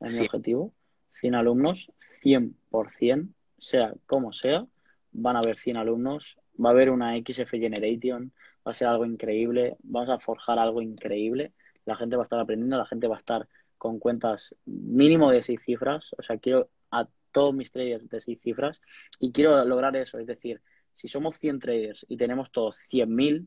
[0.00, 0.72] es mi objetivo.
[1.12, 1.92] 100 alumnos,
[2.22, 4.66] 100%, sea como sea,
[5.12, 8.32] van a haber 100 alumnos, va a haber una XF Generation,
[8.66, 11.52] va a ser algo increíble, vamos a forjar algo increíble,
[11.84, 15.42] la gente va a estar aprendiendo, la gente va a estar con cuentas mínimo de
[15.42, 18.80] seis cifras, o sea, quiero a todos mis traders de seis cifras
[19.18, 20.60] y quiero lograr eso, es decir,
[20.92, 23.46] si somos 100 traders y tenemos todos 100.000,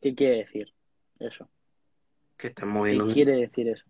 [0.00, 0.72] ¿qué quiere decir
[1.18, 1.48] eso?
[2.36, 3.84] Que están ¿Qué moviendo un- quiere decir eso?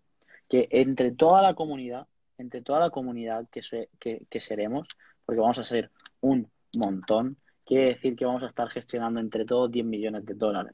[0.49, 4.87] Que entre toda la comunidad, entre toda la comunidad que, se- que, que seremos,
[5.25, 5.89] porque vamos a ser
[6.21, 10.73] un montón, quiere decir que vamos a estar gestionando entre todos 10 millones de dólares.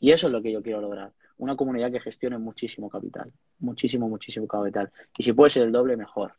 [0.00, 1.12] Y eso es lo que yo quiero lograr.
[1.38, 3.32] Una comunidad que gestione muchísimo capital.
[3.58, 4.92] Muchísimo, muchísimo capital.
[5.18, 6.34] Y si puede ser el doble, mejor.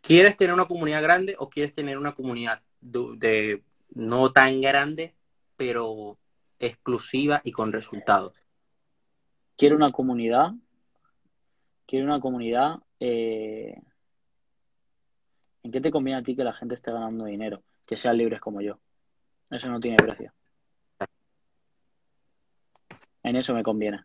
[0.00, 3.62] ¿Quieres tener una comunidad grande o quieres tener una comunidad de, de
[3.94, 5.14] no tan grande,
[5.56, 6.18] pero
[6.58, 8.34] exclusiva y con resultados?
[9.56, 10.52] Quiero una comunidad.
[11.86, 12.76] Quiero una comunidad.
[13.00, 13.80] eh,
[15.62, 17.62] ¿En qué te conviene a ti que la gente esté ganando dinero?
[17.86, 18.78] Que sean libres como yo.
[19.50, 20.32] Eso no tiene precio.
[23.22, 24.04] En eso me conviene.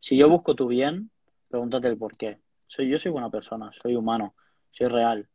[0.00, 1.10] Si yo busco tu bien,
[1.48, 2.40] pregúntate el por qué.
[2.66, 4.34] Soy, yo soy buena persona, soy humano,
[4.70, 5.28] soy real,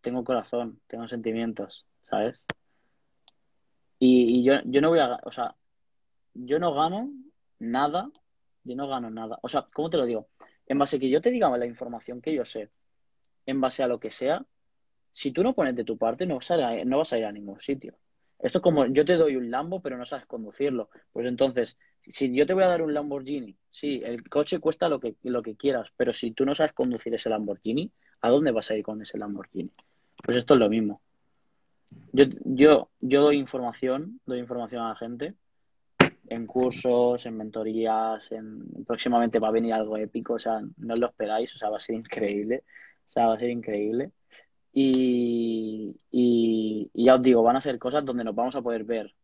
[0.00, 2.40] tengo corazón, tengo sentimientos, ¿sabes?
[3.98, 5.54] Y, y yo, yo no voy a, o sea,
[6.34, 7.10] yo no gano
[7.58, 8.10] nada,
[8.64, 9.38] yo no gano nada.
[9.42, 10.28] O sea, ¿cómo te lo digo?
[10.66, 12.70] En base a que yo te diga la información que yo sé,
[13.46, 14.44] en base a lo que sea,
[15.12, 17.32] si tú no pones de tu parte, no vas a no vas a, ir a
[17.32, 17.94] ningún sitio.
[18.38, 20.90] Esto es como yo te doy un Lambo, pero no sabes conducirlo.
[21.12, 25.00] Pues entonces, si yo te voy a dar un Lamborghini, sí, el coche cuesta lo
[25.00, 28.70] que, lo que quieras, pero si tú no sabes conducir ese Lamborghini, ¿a dónde vas
[28.70, 29.70] a ir con ese Lamborghini?
[30.22, 31.00] Pues esto es lo mismo.
[32.12, 35.34] Yo, yo, yo doy información, doy información a la gente
[36.28, 41.00] en cursos, en mentorías, en próximamente va a venir algo épico, o sea, no os
[41.00, 42.64] lo esperáis, o sea, va a ser increíble,
[43.08, 44.12] o sea, va a ser increíble.
[44.72, 49.14] Y, y, ya os digo, van a ser cosas donde nos vamos a poder ver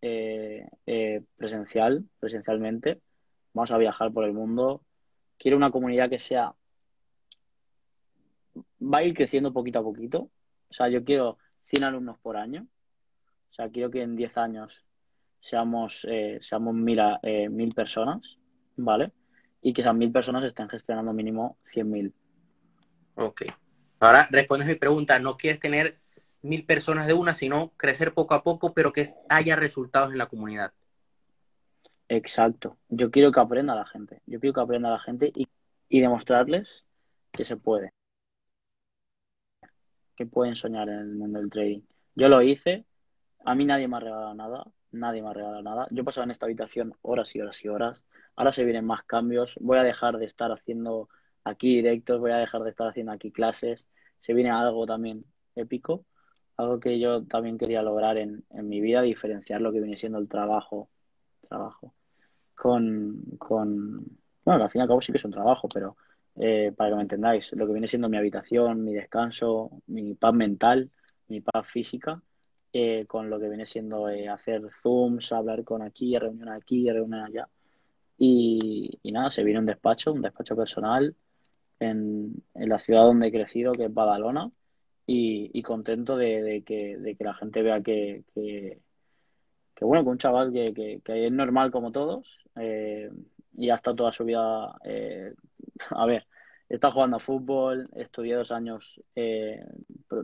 [0.00, 3.00] eh, eh, presencial, presencialmente.
[3.52, 4.82] Vamos a viajar por el mundo.
[5.38, 6.54] Quiero una comunidad que sea,
[8.82, 10.30] va a ir creciendo poquito a poquito.
[10.70, 12.66] O sea, yo quiero 100 alumnos por año.
[13.50, 14.84] O sea, quiero que en 10 años
[15.40, 18.38] seamos, eh, seamos mil, eh, mil personas,
[18.76, 19.12] ¿vale?
[19.62, 22.12] Y que esas mil personas estén gestionando mínimo 100.000.
[23.16, 23.42] Ok.
[24.00, 25.18] Ahora respondes mi pregunta.
[25.18, 26.00] No quieres tener
[26.42, 30.26] mil personas de una, sino crecer poco a poco, pero que haya resultados en la
[30.26, 30.72] comunidad.
[32.08, 32.78] Exacto.
[32.88, 34.22] Yo quiero que aprenda la gente.
[34.26, 35.46] Yo quiero que aprenda la gente y,
[35.88, 36.84] y demostrarles
[37.30, 37.92] que se puede.
[40.26, 41.80] Pueden soñar en el mundo del trading.
[42.14, 42.84] Yo lo hice.
[43.44, 44.64] A mí nadie me ha regalado nada.
[44.92, 45.88] Nadie me ha regalado nada.
[45.90, 48.04] Yo pasaba en esta habitación horas y horas y horas.
[48.36, 49.56] Ahora se vienen más cambios.
[49.60, 51.08] Voy a dejar de estar haciendo
[51.44, 52.20] aquí directos.
[52.20, 53.86] Voy a dejar de estar haciendo aquí clases.
[54.20, 56.04] Se viene algo también épico.
[56.56, 59.02] Algo que yo también quería lograr en, en mi vida.
[59.02, 60.90] Diferenciar lo que viene siendo el trabajo.
[61.48, 61.94] Trabajo
[62.60, 64.04] con, con,
[64.44, 65.96] bueno, al fin y al cabo sí que es un trabajo, pero
[66.36, 70.34] eh, para que me entendáis, lo que viene siendo mi habitación, mi descanso, mi paz
[70.34, 70.90] mental,
[71.28, 72.22] mi paz física,
[72.72, 77.20] eh, con lo que viene siendo eh, hacer zooms, hablar con aquí, reunión aquí, reunión
[77.24, 77.48] allá.
[78.18, 81.16] Y, y, nada, se viene un despacho, un despacho personal
[81.80, 84.50] en, en la ciudad donde he crecido, que es Badalona,
[85.06, 88.80] y, y contento de, de, que, de, que, la gente vea que, que
[89.80, 93.10] que bueno, que un chaval que, que, es normal como todos eh,
[93.56, 95.32] y ha estado toda su vida, eh,
[95.90, 96.26] a ver,
[96.68, 99.64] está jugando a fútbol, estudié dos años eh,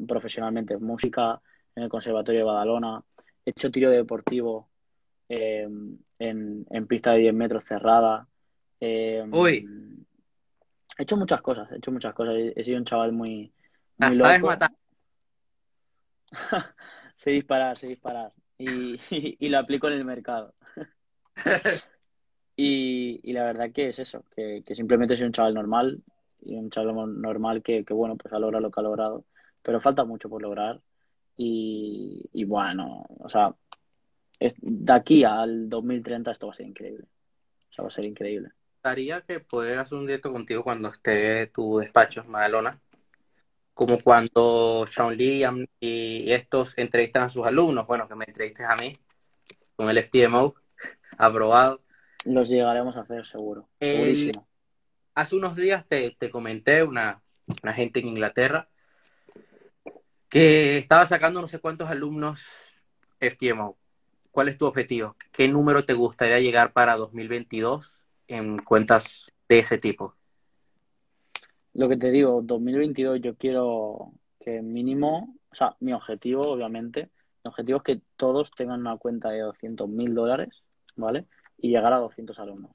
[0.06, 1.40] profesionalmente en música
[1.74, 3.02] en el Conservatorio de Badalona,
[3.44, 4.70] he hecho tiro deportivo
[5.28, 5.68] eh,
[6.18, 8.26] en, en, pista de 10 metros cerrada.
[8.80, 9.68] Eh, Uy.
[10.98, 13.52] He hecho muchas cosas, he hecho muchas cosas, he, he sido un chaval muy,
[13.98, 14.46] muy ¿Sabes loco.
[14.46, 14.70] matar?
[17.14, 19.00] sé disparar, sé disparar y, y,
[19.38, 20.54] y, lo aplico en el mercado.
[22.56, 26.02] Y, la verdad que es eso, que, simplemente soy un chaval normal
[26.40, 29.24] y un chaval normal que, bueno, pues ha logrado lo que ha logrado,
[29.62, 30.80] pero falta mucho por lograr
[31.36, 33.54] y, y bueno, o sea,
[34.38, 37.04] es, de aquí al 2030 esto va a ser increíble,
[37.70, 38.50] o sea, va a ser increíble.
[38.76, 42.80] gustaría que poder hacer un directo contigo cuando esté tu despacho en Madalona
[43.76, 45.44] como cuando Sean Lee
[45.80, 48.96] y estos entrevistan a sus alumnos, bueno, que me entrevistes a mí
[49.76, 50.54] con el FTMO,
[51.18, 51.82] aprobado.
[52.26, 54.32] Los llegaremos a hacer seguro, el.
[55.14, 57.22] Hace unos días te, te comenté, una,
[57.62, 58.68] una, gente en Inglaterra,
[60.28, 62.82] que estaba sacando no sé cuántos alumnos
[63.18, 63.78] FTMO.
[64.36, 65.16] ¿cuál es tu objetivo?
[65.32, 70.14] ¿Qué número te gustaría llegar para 2022 en cuentas de ese tipo?
[71.72, 77.08] Lo que te digo, 2022 yo quiero que mínimo, o sea, mi objetivo, obviamente,
[77.42, 80.62] mi objetivo es que todos tengan una cuenta de 200 mil dólares,
[80.96, 81.24] ¿vale?
[81.58, 82.72] Y llegar a 200 alumnos.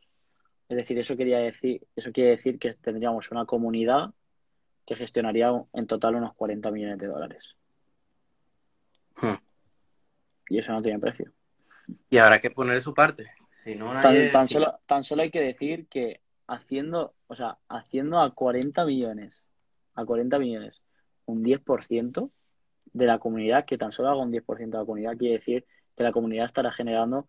[0.69, 4.13] Es decir, eso quería decir, eso quiere decir que tendríamos una comunidad
[4.85, 7.55] que gestionaría en total unos 40 millones de dólares.
[9.21, 9.35] Hmm.
[10.49, 11.31] Y eso no tiene precio.
[12.09, 13.31] Y habrá que poner su parte.
[13.49, 18.33] Si no, tan, solo, tan solo hay que decir que haciendo, o sea, haciendo a
[18.33, 19.43] 40 millones,
[19.93, 20.81] a 40 millones,
[21.25, 22.31] un 10%
[22.93, 25.65] de la comunidad, que tan solo haga un 10% de la comunidad, quiere decir
[25.95, 27.27] que la comunidad estará generando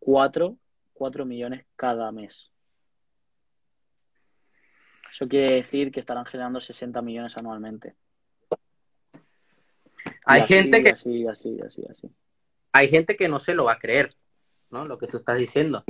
[0.00, 0.56] 4,
[1.02, 2.52] 4 millones cada mes.
[5.12, 7.96] Eso quiere decir que estarán generando 60 millones anualmente.
[10.24, 10.90] Hay gente que...
[10.90, 12.08] Así, así, así, así.
[12.70, 14.14] Hay gente que no se lo va a creer,
[14.70, 14.86] ¿no?
[14.86, 15.82] Lo que tú estás diciendo.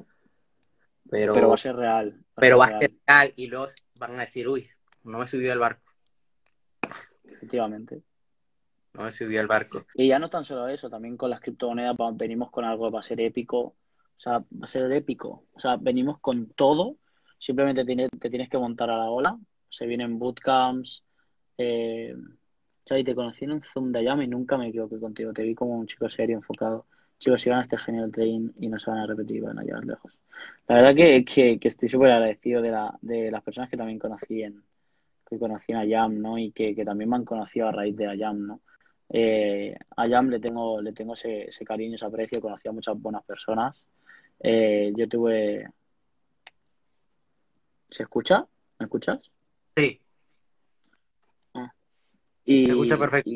[1.10, 2.24] Pero, pero va a ser real.
[2.34, 4.66] pero va a ser real y los van a decir, uy,
[5.04, 5.92] no me subí al barco.
[7.24, 8.02] Efectivamente.
[8.94, 9.84] No me subí al barco.
[9.94, 13.00] Y ya no tan solo eso, también con las criptomonedas venimos con algo que va
[13.00, 13.76] a ser épico.
[14.16, 15.44] O sea, va a ser épico.
[15.52, 16.96] O sea, venimos con todo.
[17.38, 19.38] Simplemente te tienes que montar a la ola.
[19.68, 21.04] Se vienen bootcamps.
[21.58, 22.14] Eh,
[22.84, 25.32] te conocí en un Zoom de allá y nunca me equivoqué contigo.
[25.32, 26.86] Te vi como un chico serio, enfocado.
[27.18, 29.62] Chicos, si van a este genial train y no se van a repetir, van a
[29.62, 30.18] llegar lejos.
[30.68, 33.98] La verdad que, que, que estoy súper agradecido de, la, de las personas que también
[33.98, 34.62] conocí en,
[35.32, 36.38] que conocí a Jam, ¿no?
[36.38, 38.60] Y que, también me han conocido a raíz de Ayam, ¿no?
[39.08, 43.24] Eh, a Jam le tengo, le tengo ese, cariño, ese aprecio, conocí a muchas buenas
[43.24, 43.82] personas.
[44.42, 45.68] Eh, yo tuve...
[47.90, 48.46] ¿Se escucha?
[48.78, 49.20] ¿Me escuchas?
[49.76, 50.00] Sí.
[51.54, 51.72] Ah.
[52.44, 53.30] Y, Se escucha perfecto.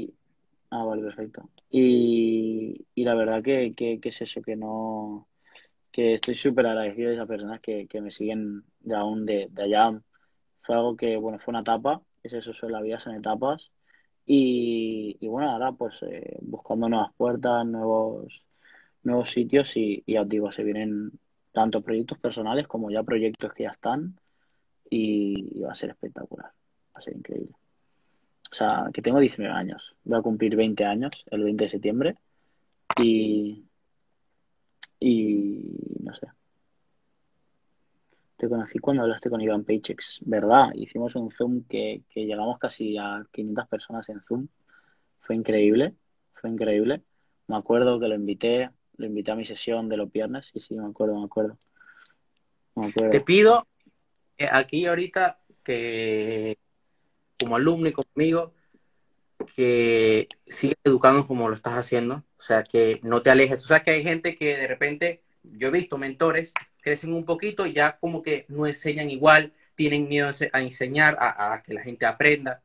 [0.71, 1.49] Ah, vale, perfecto.
[1.71, 5.29] Y, y la verdad que, que, es eso, que no
[5.93, 9.63] que estoy súper agradecido de esas personas que, que me siguen de aún de, de
[9.63, 9.99] allá.
[10.63, 13.71] Fue algo que, bueno, fue una etapa, es eso, son la vida, son etapas.
[14.27, 18.43] Y, y bueno, ahora pues eh, buscando nuevas puertas, nuevos,
[19.07, 21.13] nuevos sitios y, y ya os digo, se vienen
[21.53, 24.19] tanto proyectos personales como ya proyectos que ya están
[24.91, 27.55] y va a ser espectacular, va a ser increíble.
[28.51, 29.95] O sea, que tengo 19 años.
[30.05, 32.17] Voy a cumplir 20 años el 20 de septiembre.
[33.03, 33.65] Y.
[35.01, 35.63] Y.
[36.01, 36.29] No sé.
[38.37, 40.69] Te conocí cuando hablaste con Iván Paychex, ¿verdad?
[40.75, 44.49] Hicimos un Zoom que, que llegamos casi a 500 personas en Zoom.
[45.21, 45.95] Fue increíble.
[46.35, 47.03] Fue increíble.
[47.49, 48.71] Me acuerdo que lo invité.
[48.99, 50.51] Lo invité a mi sesión de los viernes.
[50.53, 51.59] Sí, sí, me acuerdo, me acuerdo.
[53.11, 53.67] Te pido
[54.51, 56.59] aquí ahorita que
[57.39, 58.53] como alumno y conmigo,
[59.55, 63.59] que sigues educando como lo estás haciendo, o sea, que no te alejes.
[63.59, 67.67] Tú sabes que hay gente que de repente, yo he visto mentores, crecen un poquito
[67.67, 72.07] y ya como que no enseñan igual, tienen miedo a enseñar, a, que la gente
[72.07, 72.63] aprenda,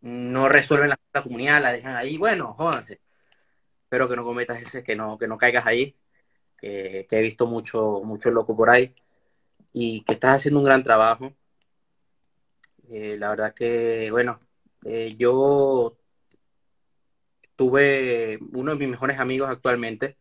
[0.00, 3.00] no resuelven la, comunidad, la dejan ahí, bueno, jódanse.
[3.92, 5.94] Espero que no cometas ese, que no, que no caigas ahí,
[6.56, 8.94] que, que he visto mucho, mucho loco por ahí
[9.74, 11.34] y que estás haciendo un gran trabajo
[12.88, 14.38] eh, la verdad que, bueno,
[14.86, 15.98] eh, yo
[17.54, 20.16] tuve uno de mis mejores amigos actualmente.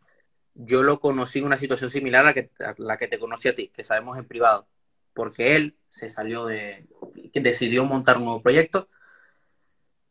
[0.53, 3.85] Yo lo conocí en una situación similar a, la que te conocí a ti, que
[3.85, 4.67] sabemos en privado,
[5.13, 6.87] porque él se salió de,
[7.31, 8.89] que decidió montar un nuevo proyecto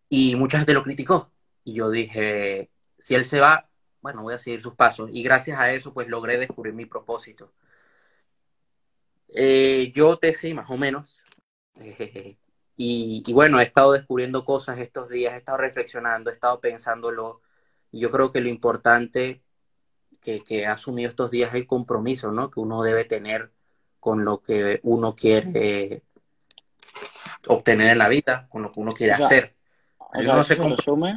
[0.08, 1.30] y mucha gente lo criticó.
[1.64, 2.70] Y yo dije,
[3.00, 3.68] si él se va,
[4.00, 5.10] bueno, voy a seguir sus pasos.
[5.12, 7.52] Y gracias a eso, pues logré descubrir mi propósito.
[9.28, 11.22] Eh, yo te sé más o menos.
[12.82, 17.42] Y, bueno, he estado descubriendo cosas estos días, he estado reflexionando, he estado pensándolo.
[17.90, 19.42] Y yo creo que lo importante
[20.18, 22.50] que, que ha asumido estos días es el compromiso, ¿no?
[22.50, 23.52] Que uno debe tener
[23.98, 26.04] con lo que uno quiere
[27.48, 29.54] obtener en la vida, con lo que uno quiere hacer.
[30.14, 31.16] eso se resume,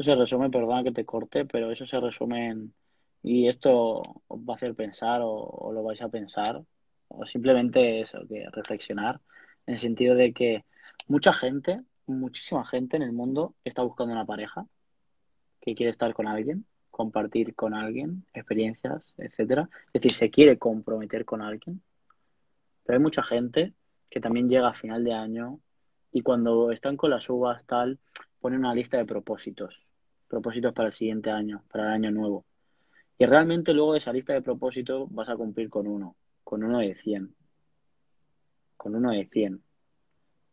[0.00, 2.72] eso se resume, perdona que te corte, pero eso se resume en,
[3.22, 6.62] y esto os va a hacer pensar o, lo vais a pensar,
[7.08, 9.20] o simplemente eso, que reflexionar
[9.66, 10.64] en el sentido de que
[11.06, 14.66] mucha gente, muchísima gente en el mundo está buscando una pareja
[15.60, 19.68] que quiere estar con alguien, compartir con alguien experiencias, etcétera.
[19.92, 21.82] Es decir, se quiere comprometer con alguien.
[22.84, 23.74] Pero hay mucha gente
[24.08, 25.60] que también llega a final de año
[26.10, 27.98] y cuando están con las uvas tal,
[28.40, 29.86] ponen una lista de propósitos,
[30.30, 32.46] propósitos para el siguiente año, para el año nuevo.
[33.18, 36.78] Y realmente luego de esa lista de propósitos vas a cumplir con uno, con uno
[36.78, 37.34] de 100
[38.80, 39.62] con uno de 100.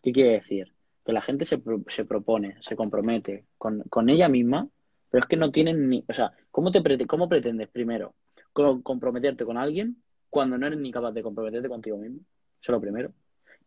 [0.03, 0.73] ¿Qué quiere decir?
[1.05, 4.67] Que la gente se, se propone, se compromete con, ella misma,
[5.09, 8.15] Pero es que no tienen ni, o sea, ¿cómo te cómo pretendes primero
[8.51, 12.19] co- comprometerte con alguien cuando no eres ni capaz de comprometerte contigo mismo?
[12.61, 13.13] Eso es lo primero.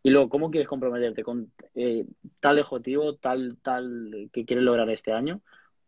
[0.03, 2.05] Y luego, ¿cómo quieres comprometerte con eh,
[2.39, 5.41] tal objetivo, tal, tal que quieres lograr este año,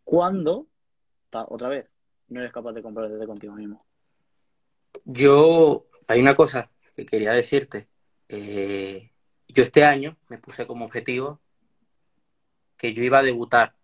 [0.04, 0.68] cuando,
[1.32, 1.90] otra vez,
[2.30, 3.86] no eres capaz de comprometerte contigo mismo?
[5.06, 7.88] Yo, hay una cosa que quería decirte.
[8.30, 9.12] Eh,
[9.48, 11.42] yo este año me puse como objetivo
[12.78, 13.76] que yo iba a debutar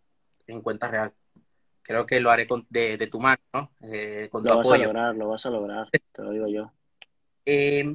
[0.47, 1.13] en cuenta real.
[1.82, 3.72] Creo que lo haré con- de, de tu mano, ¿no?
[3.82, 4.84] Eh, con tu Lo vas a apoyo.
[4.86, 6.72] lograr, lo vas a lograr, te lo digo yo.
[7.45, 7.86] Eh,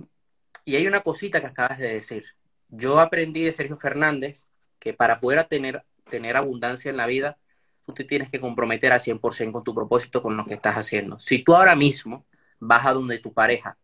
[0.65, 2.25] y hay una cosita que acabas de decir.
[2.69, 4.49] Yo aprendí de Sergio Fernández
[4.79, 7.39] que para poder tener, tener abundancia en la vida,
[7.85, 11.19] tú te tienes que comprometer al 100% con tu propósito, con lo que estás haciendo.
[11.19, 12.27] Si tú ahora mismo
[12.61, 13.79] vas a donde tu pareja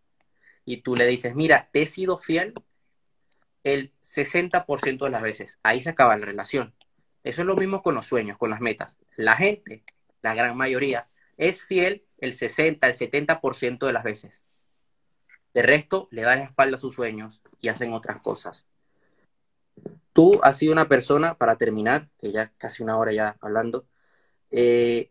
[0.64, 2.54] y tú le dices, mira, te he sido fiel
[3.62, 6.74] el 60% de las veces, ahí se acaba la relación.
[7.22, 8.96] Eso es lo mismo con los sueños, con las metas.
[9.16, 9.84] La gente,
[10.22, 14.42] la gran mayoría, es fiel el 60, el 70% de las veces.
[15.52, 18.66] De resto, le da la espalda a sus sueños y hacen otras cosas.
[20.12, 23.86] Tú has sido una persona, para terminar, que ya casi una hora ya hablando,
[24.50, 25.10] eh,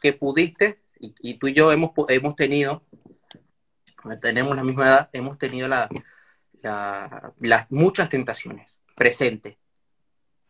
[0.00, 2.84] que pudiste, y, y, tú y yo hemos, hemos tenido,
[4.20, 5.88] tenemos la misma edad, hemos tenido la,
[6.62, 9.56] la, las muchas tentaciones presentes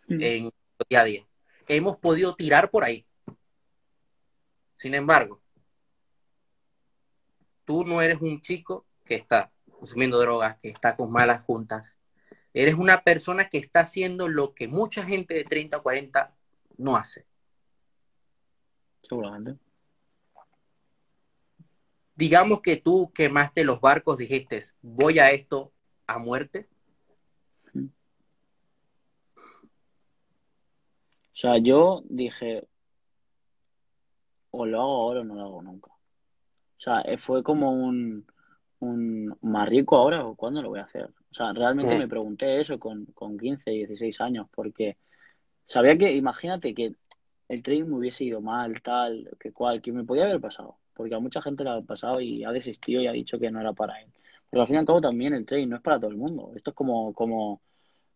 [0.09, 0.23] Mm.
[0.23, 0.51] en
[0.89, 1.27] día a día.
[1.69, 3.07] Hemos podido tirar por ahí.
[4.77, 5.41] Sin embargo,
[7.65, 11.97] tú no eres un chico que está consumiendo drogas, que está con malas juntas.
[12.53, 16.35] Eres una persona que está haciendo lo que mucha gente de 30 o 40
[16.77, 17.27] no hace.
[19.15, 19.59] Seguramente.
[22.17, 25.73] Digamos que tú quemaste los barcos, dijiste, voy a esto
[26.07, 26.69] a muerte.
[31.35, 32.67] O sea, yo dije,
[34.51, 35.91] o lo hago ahora o no lo hago nunca.
[35.91, 38.25] O sea, eh, fue como un,
[38.79, 41.07] un más rico ahora o cuándo lo voy a hacer.
[41.07, 41.99] O sea, realmente Mm.
[41.99, 44.97] me pregunté eso con, con 15, 16 años, porque
[45.67, 46.95] sabía que, imagínate que
[47.49, 51.15] el trading me hubiese ido mal, tal, que cual, que me podía haber pasado, porque
[51.15, 53.73] a mucha gente le ha pasado y ha desistido y ha dicho que no era
[53.73, 54.09] para él.
[54.51, 56.53] Pero al fin y al cabo también el trading no es para todo el mundo.
[56.55, 57.61] Esto es como, como,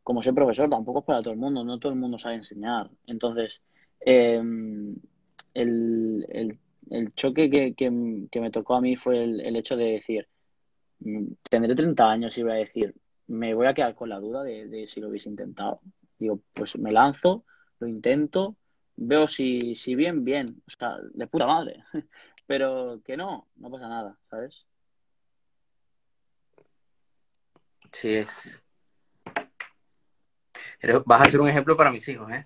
[0.02, 2.90] como ser profesor, tampoco es para todo el mundo, no todo el mundo sabe enseñar.
[3.06, 3.62] Entonces,
[4.00, 4.40] eh,
[5.54, 6.58] el, el,
[6.90, 10.28] el, choque que, que, que, me tocó a mí fue el, el, hecho de decir,
[11.50, 12.94] tendré 30 años y voy a decir,
[13.26, 15.80] me voy a quedar con la duda de, de si lo hubiese intentado.
[16.18, 17.44] Digo, pues me lanzo,
[17.78, 18.56] lo intento,
[18.98, 21.84] veo si, si bien, bien, o sea, de puta madre,
[22.46, 24.66] pero que no, no pasa nada, ¿sabes?
[27.92, 28.62] Sí, es.
[30.80, 32.44] Pero vas a ser un ejemplo para mis hijos, ¿eh?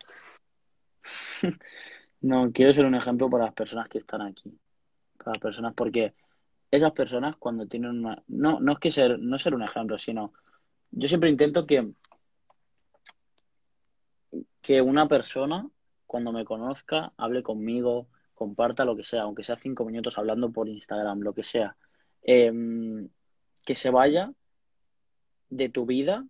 [2.21, 4.57] no, quiero ser un ejemplo para las personas que están aquí.
[5.17, 6.15] Para las personas, porque
[6.71, 8.23] esas personas cuando tienen una...
[8.29, 10.33] No, no es que ser, no ser un ejemplo, sino...
[10.91, 11.91] Yo siempre intento que,
[14.61, 15.67] que una persona,
[16.13, 20.69] cuando me conozca, hable conmigo, comparta lo que sea, aunque sea cinco minutos hablando por
[20.69, 21.75] Instagram, lo que sea,
[22.23, 22.53] eh,
[23.65, 24.31] que se vaya
[25.49, 26.27] de tu vida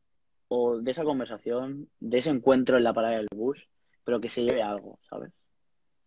[0.47, 3.69] o de esa conversación, de ese encuentro en la parada del bus,
[4.05, 5.33] pero que se lleve algo, ¿sabes?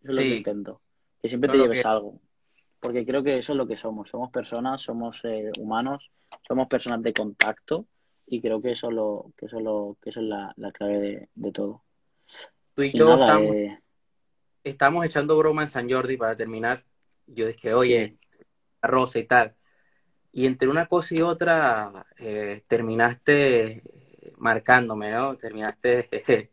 [0.00, 0.24] Eso es Sí.
[0.24, 0.80] lo que intento,
[1.20, 2.18] que siempre te lleves que- algo,
[2.80, 6.10] porque creo que eso es lo que somos, somos personas, somos eh, humanos,
[6.48, 7.84] somos personas de contacto
[8.26, 11.28] y creo que eso, lo, que eso, lo, que eso es la, la clave de,
[11.34, 11.82] de todo.
[12.76, 13.78] Tú y Y yo nada, estamos, eh,
[14.62, 16.84] estamos echando broma en San Jordi para terminar.
[17.26, 18.14] Yo dije, oye,
[18.82, 19.56] Rosa y tal.
[20.30, 23.82] Y entre una cosa y otra, eh, terminaste
[24.36, 25.34] marcándome, ¿no?
[25.38, 26.10] Terminaste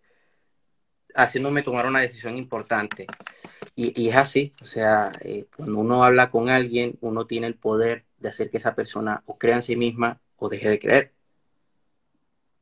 [1.14, 3.06] haciéndome tomar una decisión importante.
[3.76, 7.56] Y, y es así, o sea, eh, cuando uno habla con alguien, uno tiene el
[7.56, 11.12] poder de hacer que esa persona o crea en sí misma o deje de creer.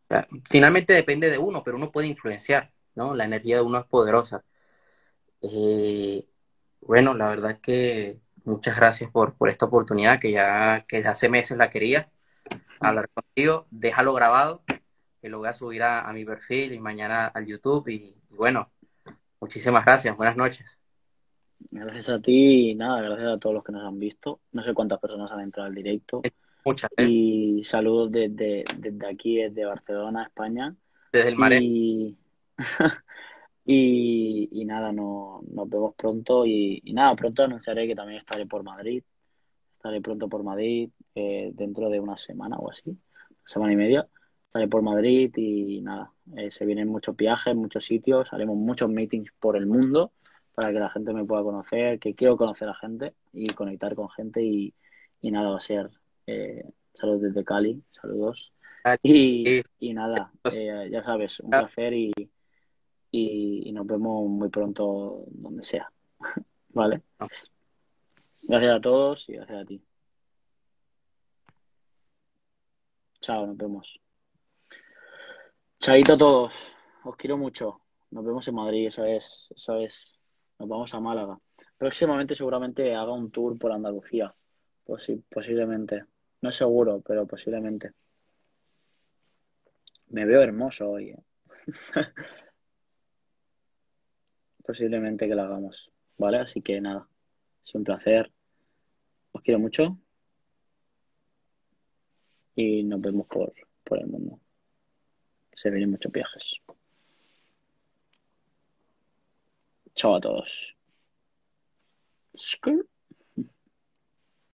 [0.05, 3.15] O sea, finalmente depende de uno, pero uno puede influenciar, ¿no?
[3.15, 4.43] La energía de uno es poderosa.
[5.41, 6.25] Eh,
[6.81, 11.29] bueno, la verdad es que muchas gracias por, por esta oportunidad que ya que hace
[11.29, 12.09] meses la quería
[12.79, 13.67] hablar contigo.
[13.71, 14.63] Déjalo grabado,
[15.21, 17.87] que lo voy a subir a, a mi perfil y mañana al YouTube.
[17.89, 18.71] Y, y bueno,
[19.39, 20.15] muchísimas gracias.
[20.17, 20.77] Buenas noches.
[21.69, 24.41] gracias a ti y nada, gracias a todos los que nos han visto.
[24.51, 26.21] No sé cuántas personas han entrado al directo.
[26.65, 27.05] Muchas, ¿eh?
[27.07, 30.75] Y saludos desde, desde aquí, desde Barcelona, España.
[31.11, 31.59] Desde el Maré.
[31.61, 32.17] Y,
[33.65, 36.45] y, y nada, no, nos vemos pronto.
[36.45, 39.03] Y, y nada, pronto anunciaré que también estaré por Madrid.
[39.77, 42.97] Estaré pronto por Madrid eh, dentro de una semana o así,
[43.45, 44.07] semana y media.
[44.45, 49.31] Estaré por Madrid y nada, eh, se vienen muchos viajes, muchos sitios, haremos muchos meetings
[49.39, 50.11] por el mundo
[50.53, 54.09] para que la gente me pueda conocer, que quiero conocer a gente y conectar con
[54.09, 54.73] gente y,
[55.21, 55.89] y nada, va a ser
[56.27, 58.51] eh, saludos desde Cali, saludos.
[59.03, 62.11] Y, y nada, eh, ya sabes, un placer y,
[63.11, 65.91] y, y nos vemos muy pronto donde sea.
[66.69, 67.01] ¿Vale?
[68.43, 69.81] Gracias a todos y gracias a ti.
[73.19, 73.99] Chao, nos vemos.
[75.79, 76.75] Chaito a todos.
[77.03, 77.81] Os quiero mucho.
[78.11, 80.07] Nos vemos en Madrid, eso es, eso es.
[80.59, 81.39] Nos vamos a Málaga.
[81.77, 84.33] Próximamente seguramente haga un tour por Andalucía.
[84.97, 86.03] Sí, posiblemente.
[86.41, 87.91] No es seguro, pero posiblemente.
[90.09, 91.11] Me veo hermoso hoy.
[91.11, 91.23] ¿eh?
[94.65, 95.91] posiblemente que lo hagamos.
[96.17, 96.39] ¿Vale?
[96.39, 97.07] Así que nada.
[97.65, 98.31] Es un placer.
[99.31, 99.97] Os quiero mucho.
[102.55, 103.53] Y nos vemos por,
[103.83, 104.39] por el mundo.
[105.55, 106.43] Se vienen muchos viajes.
[109.95, 110.75] Chao a todos.